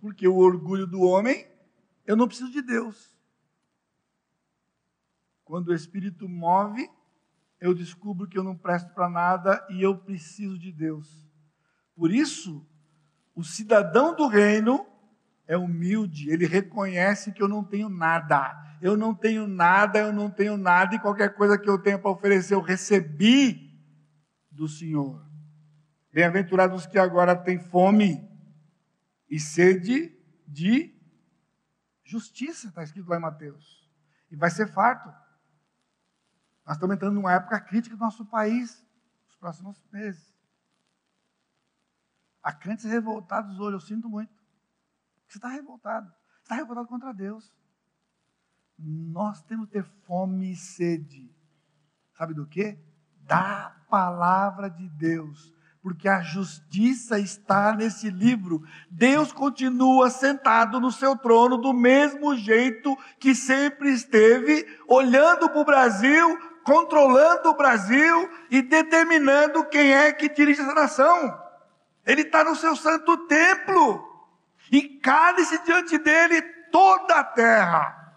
[0.02, 1.47] Porque o orgulho do homem,
[2.06, 3.16] eu não preciso de Deus.
[5.45, 6.89] Quando o espírito move,
[7.60, 11.30] eu descubro que eu não presto para nada e eu preciso de Deus.
[11.95, 12.68] Por isso,
[13.34, 14.86] o cidadão do reino
[15.47, 20.30] é humilde, ele reconhece que eu não tenho nada eu não tenho nada, eu não
[20.30, 23.80] tenho nada, e qualquer coisa que eu tenha para oferecer, eu recebi
[24.49, 25.24] do Senhor.
[26.12, 28.28] Bem-aventurados que agora têm fome
[29.32, 30.13] e sede
[30.45, 30.93] de
[32.03, 33.89] justiça, está escrito lá em Mateus.
[34.29, 35.07] E vai ser farto.
[36.65, 38.86] Nós estamos entrando numa época crítica do nosso país,
[39.25, 40.36] nos próximos meses.
[42.43, 44.34] Há crentes revoltados hoje, eu sinto muito.
[45.27, 46.09] Você está revoltado.
[46.09, 47.55] Você está revoltado contra Deus.
[48.77, 51.34] Nós temos que ter fome e sede.
[52.13, 52.77] Sabe do que?
[53.21, 55.53] Da palavra de Deus.
[55.82, 58.63] Porque a justiça está nesse livro.
[58.89, 65.65] Deus continua sentado no seu trono do mesmo jeito que sempre esteve, olhando para o
[65.65, 71.41] Brasil, controlando o Brasil e determinando quem é que dirige essa nação.
[72.05, 74.07] Ele está no seu santo templo.
[74.71, 78.13] E cale-se diante dele toda a terra.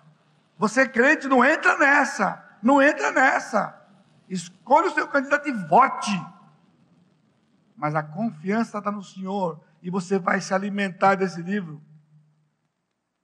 [0.58, 2.44] Você crente, não entra nessa.
[2.62, 3.74] Não entra nessa.
[4.28, 6.33] Escolha o seu candidato e vote.
[7.74, 9.62] Mas a confiança está no Senhor.
[9.82, 11.82] E você vai se alimentar desse livro.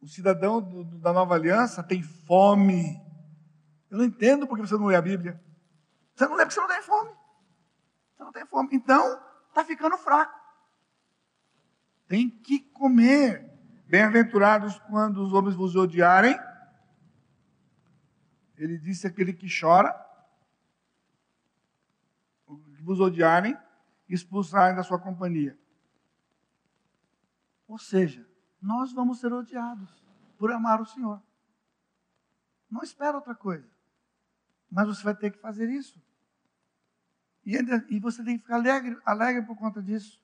[0.01, 3.01] O cidadão do, da nova aliança tem fome.
[3.91, 5.41] Eu não entendo porque você não lê a Bíblia.
[6.15, 7.11] Você não lê porque você não tem fome.
[8.17, 8.69] Você não tem fome.
[8.73, 10.39] Então, está ficando fraco.
[12.09, 13.49] Tem que comer.
[13.87, 16.39] Bem-aventurados quando os homens vos odiarem.
[18.57, 19.99] Ele disse aquele que chora,
[22.83, 23.57] vos odiarem,
[24.15, 25.59] expulsarem da sua companhia.
[27.69, 28.27] Ou seja,
[28.61, 29.91] nós vamos ser odiados
[30.39, 31.23] por amar o Senhor.
[32.71, 33.69] Não espera outra coisa.
[34.71, 36.01] Mas você vai ter que fazer isso.
[37.45, 40.21] E, ainda, e você tem que ficar alegre, alegre por conta disso.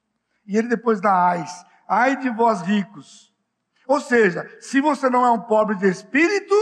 [0.46, 3.32] E ele depois dá ais ai de vós ricos.
[3.86, 6.54] Ou seja, se você não é um pobre de espírito,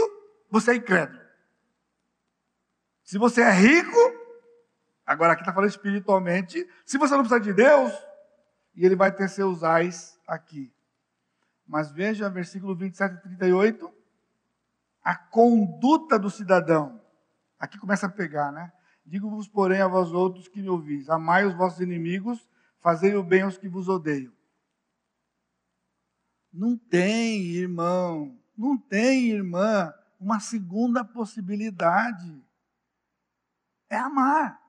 [0.49, 1.25] você é incrédulo.
[3.03, 3.99] Se você é rico,
[5.05, 7.91] agora aqui está falando espiritualmente, se você não precisa de Deus,
[8.75, 10.73] e ele vai ter seus ais aqui.
[11.67, 13.91] Mas veja versículo 27 e 38,
[15.03, 17.01] a conduta do cidadão.
[17.59, 18.71] Aqui começa a pegar, né?
[19.05, 22.47] Digo-vos, porém, a vós outros que me ouvis: amai os vossos inimigos,
[22.79, 24.33] fazei o bem aos que vos odeiam.
[26.51, 32.43] Não tem, irmão, não tem, irmã, uma segunda possibilidade.
[33.89, 34.64] É amar.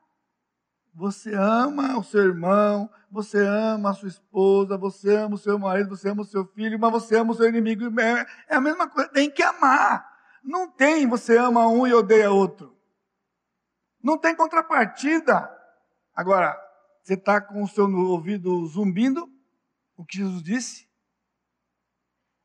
[0.97, 5.91] Você ama o seu irmão, você ama a sua esposa, você ama o seu marido,
[5.91, 7.85] você ama o seu filho, mas você ama o seu inimigo.
[8.49, 10.11] É a mesma coisa, tem que amar.
[10.43, 12.75] Não tem você ama um e odeia outro.
[14.03, 15.55] Não tem contrapartida.
[16.15, 16.59] Agora,
[17.03, 19.31] você está com o seu ouvido zumbindo,
[19.99, 20.89] o que Jesus disse?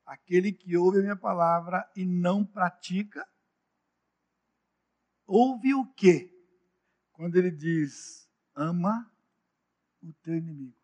[0.06, 3.26] Aquele que ouve a minha palavra e não pratica,
[5.26, 6.30] ouve o quê?
[7.14, 8.21] Quando ele diz,
[8.56, 9.12] ama
[10.02, 10.78] o teu inimigo.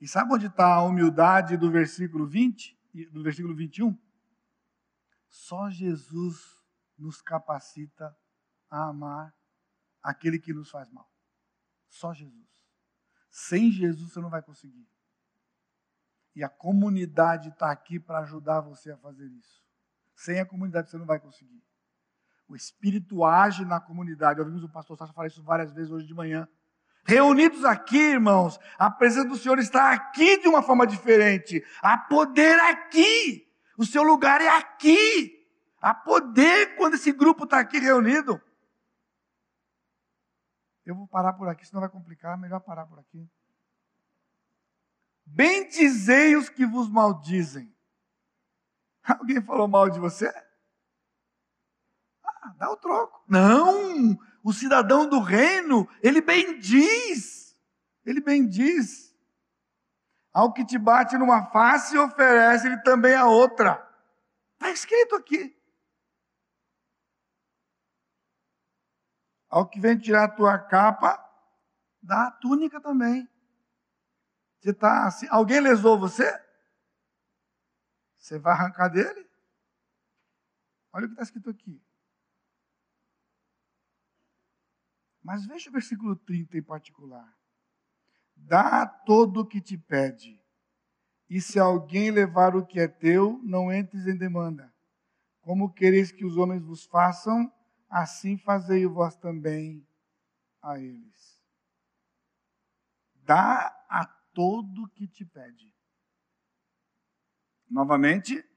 [0.00, 2.78] E sabe onde está a humildade do versículo 20,
[3.10, 3.98] do versículo 21?
[5.28, 6.58] Só Jesus
[6.98, 8.16] nos capacita
[8.70, 9.34] a amar
[10.02, 11.10] aquele que nos faz mal.
[11.88, 12.46] Só Jesus.
[13.30, 14.86] Sem Jesus você não vai conseguir.
[16.34, 19.64] E a comunidade está aqui para ajudar você a fazer isso.
[20.14, 21.62] Sem a comunidade você não vai conseguir.
[22.48, 24.40] O Espírito age na comunidade.
[24.40, 26.48] Ouvimos o pastor Sasha falar isso várias vezes hoje de manhã.
[27.06, 31.64] Reunidos aqui, irmãos, a presença do Senhor está aqui de uma forma diferente.
[31.80, 33.46] Há poder aqui.
[33.78, 35.46] O seu lugar é aqui.
[35.80, 38.40] Há poder quando esse grupo está aqui reunido.
[40.84, 42.36] Eu vou parar por aqui, senão vai complicar.
[42.36, 43.28] Melhor parar por aqui.
[45.24, 47.72] Bendizei os que vos maldizem.
[49.06, 50.26] Alguém falou mal de você?
[52.24, 53.22] Ah, dá o troco.
[53.28, 54.18] Não!
[54.46, 57.58] O cidadão do reino, ele bendiz.
[58.04, 59.12] Ele bendiz.
[60.32, 63.72] Ao que te bate numa face, oferece-lhe também a outra.
[64.52, 65.60] Está escrito aqui.
[69.48, 71.18] Ao que vem tirar a tua capa,
[72.00, 73.28] dá a túnica também.
[74.60, 76.40] Você está assim, alguém lesou você?
[78.16, 79.28] Você vai arrancar dele?
[80.92, 81.84] Olha o que está escrito aqui.
[85.26, 87.36] Mas veja o versículo 30 em particular.
[88.36, 90.40] Dá todo o que te pede,
[91.28, 94.72] e se alguém levar o que é teu, não entres em demanda.
[95.40, 97.52] Como quereis que os homens vos façam,
[97.90, 99.84] assim fazei vós também
[100.62, 101.42] a eles.
[103.24, 105.74] Dá a todo que te pede.
[107.68, 108.48] Novamente,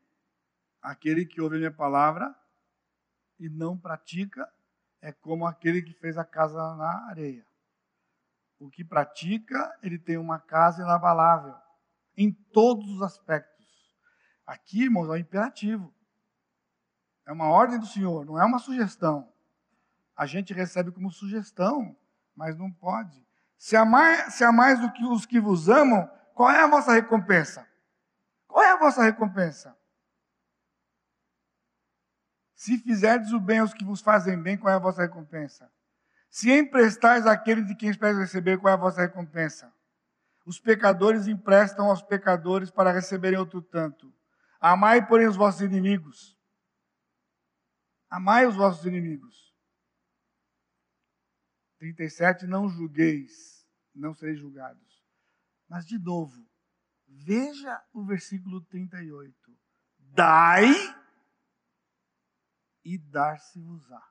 [0.83, 2.31] aquele que ouve a minha palavra
[3.39, 4.47] e não pratica
[5.01, 7.45] é como aquele que fez a casa na areia.
[8.59, 11.55] O que pratica, ele tem uma casa inabalável,
[12.17, 13.65] em todos os aspectos.
[14.45, 15.93] Aqui, irmãos, é um imperativo.
[17.25, 19.31] É uma ordem do Senhor, não é uma sugestão.
[20.15, 21.95] A gente recebe como sugestão,
[22.35, 23.25] mas não pode.
[23.57, 26.93] Se mais, se há mais do que os que vos amam, qual é a vossa
[26.93, 27.67] recompensa?
[28.47, 29.77] Qual é a vossa recompensa?
[32.59, 35.71] Se fizerdes o bem aos que vos fazem bem, qual é a vossa recompensa?
[36.29, 39.73] Se emprestais àquele de quem esperas receber, qual é a vossa recompensa?
[40.45, 44.13] Os pecadores emprestam aos pecadores para receberem outro tanto.
[44.59, 46.37] Amai, porém, os vossos inimigos.
[48.09, 49.55] Amai os vossos inimigos.
[51.77, 52.45] 37.
[52.45, 55.01] Não julgueis, não sereis julgados.
[55.65, 56.45] Mas, de novo,
[57.07, 59.33] veja o versículo 38.
[59.97, 60.98] Dai
[62.83, 64.01] e dar-se-vos-á.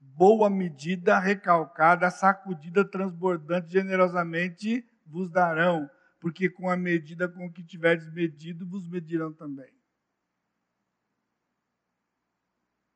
[0.00, 5.90] Boa medida, recalcada, sacudida, transbordante, generosamente vos darão,
[6.20, 9.72] porque com a medida com que tiverdes medido, vos medirão também.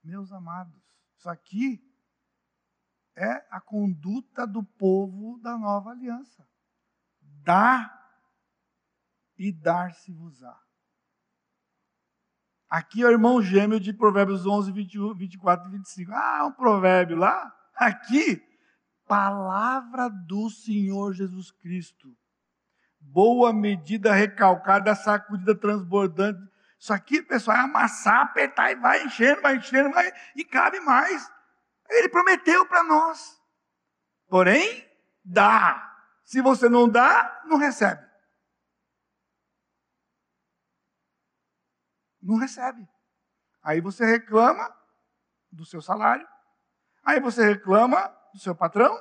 [0.02, 0.80] Meus amados,
[1.16, 1.80] isso aqui
[3.14, 6.48] é a conduta do povo da nova aliança.
[7.20, 7.98] Dá
[9.36, 10.60] e dar-se-vos-á.
[12.72, 16.10] Aqui é o irmão gêmeo de Provérbios 11, 21, 24 e 25.
[16.10, 17.54] Ah, um provérbio lá.
[17.76, 18.42] Aqui,
[19.06, 22.16] palavra do Senhor Jesus Cristo.
[22.98, 26.40] Boa medida, recalcada, sacudida, transbordante.
[26.80, 31.30] Isso aqui, pessoal, é amassar, apertar e vai enchendo, vai enchendo, vai, e cabe mais.
[31.90, 33.38] Ele prometeu para nós.
[34.30, 34.82] Porém,
[35.22, 35.94] dá.
[36.24, 38.02] Se você não dá, não recebe.
[42.22, 42.88] Não recebe.
[43.62, 44.74] Aí você reclama
[45.50, 46.26] do seu salário,
[47.04, 48.96] aí você reclama do seu patrão,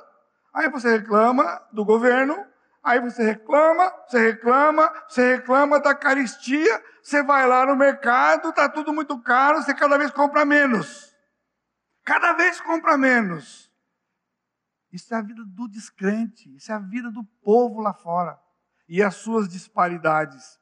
[0.53, 2.35] aí você reclama do governo,
[2.83, 8.67] aí você reclama, você reclama, você reclama da caristia, você vai lá no mercado, está
[8.67, 11.15] tudo muito caro, você cada vez compra menos.
[12.03, 13.71] Cada vez compra menos.
[14.91, 18.37] Isso é a vida do descrente, isso é a vida do povo lá fora
[18.89, 20.59] e as suas disparidades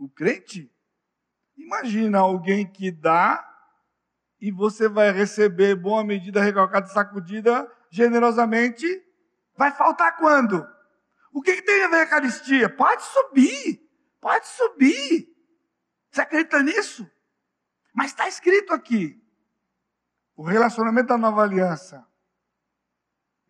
[0.00, 0.72] o crente.
[1.56, 3.46] Imagina alguém que dá
[4.40, 8.86] e você vai receber boa medida, recalcada, sacudida generosamente.
[9.56, 10.66] Vai faltar quando?
[11.32, 12.68] O que, que tem a ver a Eucaristia?
[12.74, 13.86] Pode subir,
[14.20, 15.28] pode subir.
[16.10, 17.08] Você acredita nisso?
[17.94, 19.22] Mas está escrito aqui:
[20.34, 22.06] o relacionamento da nova aliança.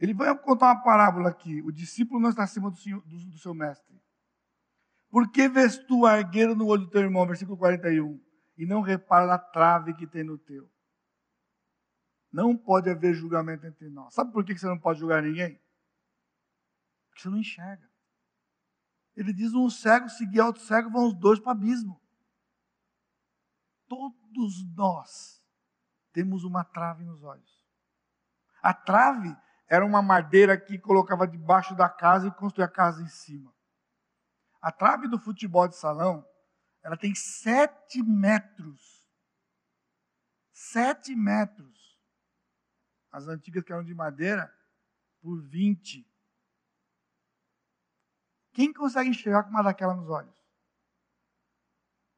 [0.00, 1.62] Ele vai contar uma parábola aqui.
[1.62, 4.00] O discípulo não está acima do, senhor, do, do seu mestre.
[5.10, 7.26] Por que vês tu a argueira no olho do teu irmão?
[7.26, 8.18] Versículo 41.
[8.56, 10.70] E não repara na trave que tem no teu.
[12.32, 14.14] Não pode haver julgamento entre nós.
[14.14, 15.60] Sabe por que você não pode julgar ninguém?
[17.08, 17.90] Porque você não enxerga.
[19.16, 22.00] Ele diz: um cego seguir outro cego, vão os dois para o abismo.
[23.88, 25.42] Todos nós
[26.12, 27.60] temos uma trave nos olhos.
[28.62, 29.36] A trave
[29.68, 33.52] era uma madeira que colocava debaixo da casa e construía a casa em cima.
[34.60, 36.26] A trave do futebol de salão,
[36.82, 39.08] ela tem sete metros.
[40.52, 41.98] Sete metros.
[43.10, 44.54] As antigas que eram de madeira,
[45.20, 46.06] por 20.
[48.52, 50.38] Quem consegue enxergar com uma daquela nos olhos?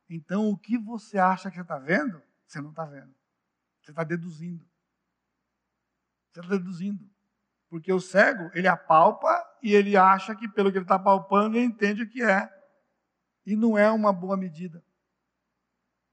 [0.08, 3.14] Então, o que você acha que você está vendo, você não está vendo.
[3.80, 4.64] Você está deduzindo.
[6.30, 7.11] Você está deduzindo.
[7.72, 11.64] Porque o cego, ele apalpa e ele acha que pelo que ele está palpando, ele
[11.64, 12.46] entende o que é.
[13.46, 14.84] E não é uma boa medida.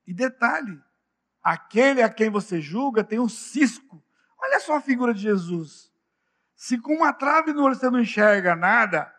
[0.07, 0.81] E detalhe,
[1.43, 4.01] aquele a quem você julga tem um cisco.
[4.41, 5.91] Olha só a figura de Jesus.
[6.55, 9.13] Se com uma trave no olho você não enxerga nada,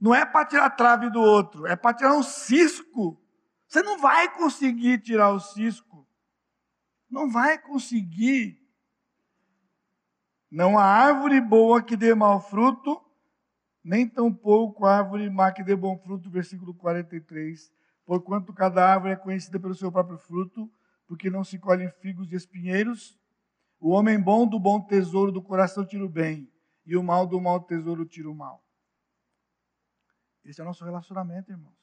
[0.00, 3.22] não é para tirar a trave do outro, é para tirar um cisco.
[3.68, 6.08] Você não vai conseguir tirar o cisco.
[7.10, 8.63] Não vai conseguir.
[10.54, 13.04] Não há árvore boa que dê mau fruto,
[13.82, 17.72] nem tampouco árvore má que dê bom fruto, versículo 43.
[18.04, 20.72] Porquanto cada árvore é conhecida pelo seu próprio fruto,
[21.08, 23.18] porque não se colhem figos de espinheiros.
[23.80, 26.48] O homem bom do bom tesouro do coração tira o bem,
[26.86, 28.64] e o mal do mau tesouro tira o mal.
[30.44, 31.74] Esse é o nosso relacionamento, irmãos.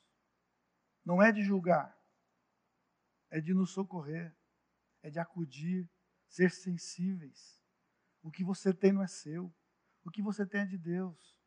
[1.04, 1.94] Não é de julgar,
[3.30, 4.34] é de nos socorrer,
[5.04, 5.90] é de acudir,
[6.26, 7.61] ser sensíveis.
[8.22, 9.54] O que você tem não é seu,
[10.04, 11.38] o que você tem é de Deus.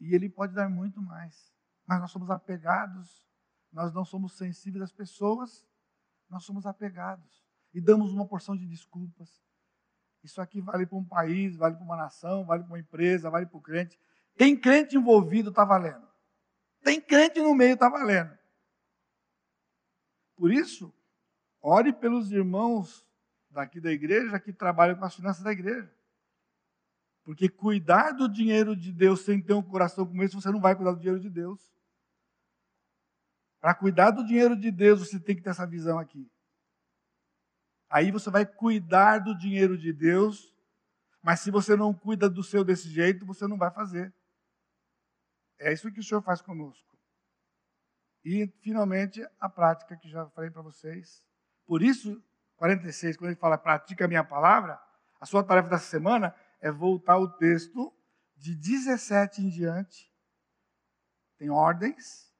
[0.00, 1.52] E Ele pode dar muito mais.
[1.86, 3.26] Mas nós somos apegados,
[3.72, 5.66] nós não somos sensíveis às pessoas,
[6.28, 7.46] nós somos apegados.
[7.72, 9.42] E damos uma porção de desculpas.
[10.22, 13.46] Isso aqui vale para um país, vale para uma nação, vale para uma empresa, vale
[13.46, 13.98] para o crente.
[14.36, 16.06] Tem crente envolvido, está valendo.
[16.82, 18.36] Tem crente no meio, está valendo.
[20.36, 20.94] Por isso,
[21.60, 23.07] ore pelos irmãos
[23.58, 25.92] daqui da igreja que trabalham com as finanças da igreja.
[27.24, 30.76] Porque cuidar do dinheiro de Deus sem ter um coração como esse, você não vai
[30.76, 31.60] cuidar do dinheiro de Deus.
[33.60, 36.30] Para cuidar do dinheiro de Deus, você tem que ter essa visão aqui.
[37.90, 40.54] Aí você vai cuidar do dinheiro de Deus,
[41.20, 44.14] mas se você não cuida do seu desse jeito, você não vai fazer.
[45.58, 46.96] É isso que o Senhor faz conosco.
[48.24, 51.24] E, finalmente, a prática que já falei para vocês.
[51.66, 52.22] Por isso,
[52.58, 54.78] 46, quando ele fala pratica a minha palavra,
[55.20, 57.94] a sua tarefa dessa semana é voltar o texto
[58.36, 60.12] de 17 em diante.
[61.38, 62.32] Tem ordens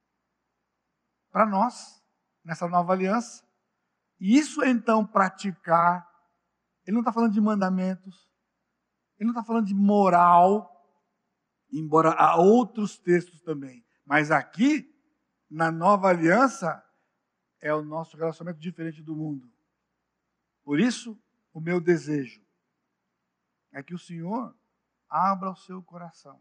[1.31, 2.03] para nós,
[2.43, 3.47] nessa nova aliança.
[4.19, 6.05] E isso é então praticar.
[6.85, 8.29] Ele não está falando de mandamentos,
[9.17, 10.69] ele não está falando de moral,
[11.71, 13.85] embora há outros textos também.
[14.05, 14.93] Mas aqui,
[15.49, 16.83] na nova aliança,
[17.61, 19.49] é o nosso relacionamento diferente do mundo.
[20.69, 21.19] Por isso,
[21.51, 22.45] o meu desejo
[23.71, 24.55] é que o Senhor
[25.09, 26.39] abra o seu coração.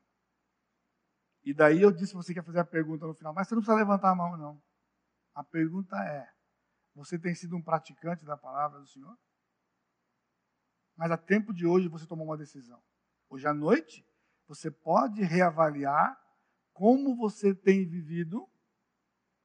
[1.43, 3.79] E daí eu disse, você quer fazer a pergunta no final, mas você não precisa
[3.79, 4.63] levantar a mão, não.
[5.35, 6.31] A pergunta é:
[6.95, 9.19] você tem sido um praticante da palavra do Senhor?
[10.95, 12.83] Mas a tempo de hoje você tomou uma decisão.
[13.31, 14.07] Hoje à noite,
[14.47, 16.23] você pode reavaliar
[16.75, 18.47] como você tem vivido,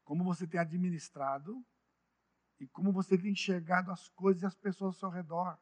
[0.03, 1.65] como você tem administrado
[2.63, 5.57] e como você tem enxergado as coisas e as pessoas ao seu redor.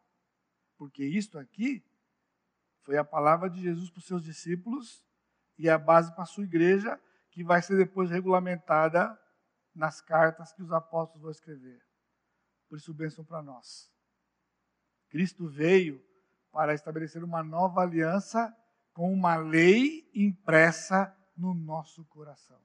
[0.78, 1.84] Porque isto aqui
[2.84, 5.04] foi a palavra de Jesus para os seus discípulos
[5.58, 7.00] e a base para a sua igreja,
[7.32, 9.20] que vai ser depois regulamentada
[9.74, 11.82] nas cartas que os apóstolos vão escrever.
[12.70, 13.92] Por isso, bênção para nós.
[15.10, 16.04] Cristo veio
[16.52, 18.56] para estabelecer uma nova aliança
[18.94, 22.62] com uma lei impressa no nosso coração.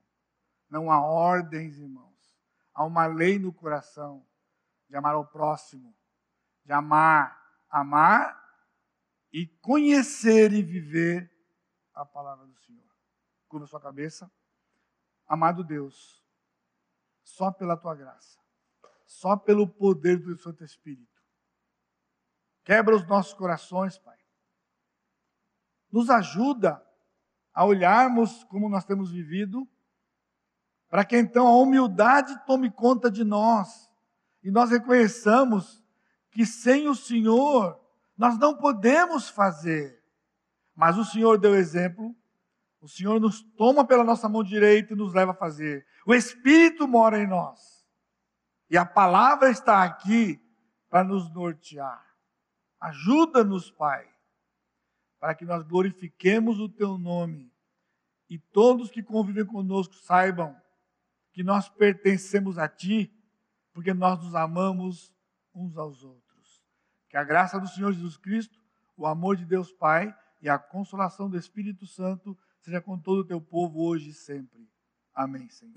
[0.69, 2.15] Não há ordens, irmãos.
[2.73, 4.26] Há uma lei no coração
[4.89, 5.95] de amar ao próximo,
[6.63, 7.37] de amar,
[7.69, 8.43] amar
[9.31, 11.31] e conhecer e viver
[11.93, 12.87] a palavra do Senhor.
[13.47, 14.31] Curva sua cabeça.
[15.27, 16.23] Amado Deus,
[17.21, 18.39] só pela tua graça,
[19.05, 21.21] só pelo poder do Santo Espírito.
[22.63, 24.17] Quebra os nossos corações, Pai.
[25.91, 26.85] Nos ajuda
[27.53, 29.67] a olharmos como nós temos vivido,
[30.87, 33.86] para que então a humildade tome conta de nós
[34.47, 35.83] e nós reconheçamos
[36.31, 37.77] que sem o Senhor
[38.17, 40.01] nós não podemos fazer.
[40.73, 42.15] Mas o Senhor deu exemplo,
[42.79, 45.85] o Senhor nos toma pela nossa mão direita e nos leva a fazer.
[46.05, 47.85] O Espírito mora em nós.
[48.69, 50.41] E a palavra está aqui
[50.89, 52.01] para nos nortear.
[52.79, 54.07] Ajuda-nos, Pai,
[55.19, 57.51] para que nós glorifiquemos o Teu nome
[58.29, 60.55] e todos que convivem conosco saibam
[61.33, 63.13] que nós pertencemos a Ti,
[63.77, 65.13] porque nós nos amamos
[65.53, 66.63] uns aos outros.
[67.07, 68.59] Que a graça do Senhor Jesus Cristo,
[68.97, 73.23] o amor de Deus Pai e a consolação do Espírito Santo seja com todo o
[73.23, 74.67] teu povo hoje e sempre.
[75.13, 75.65] Amém, Senhor.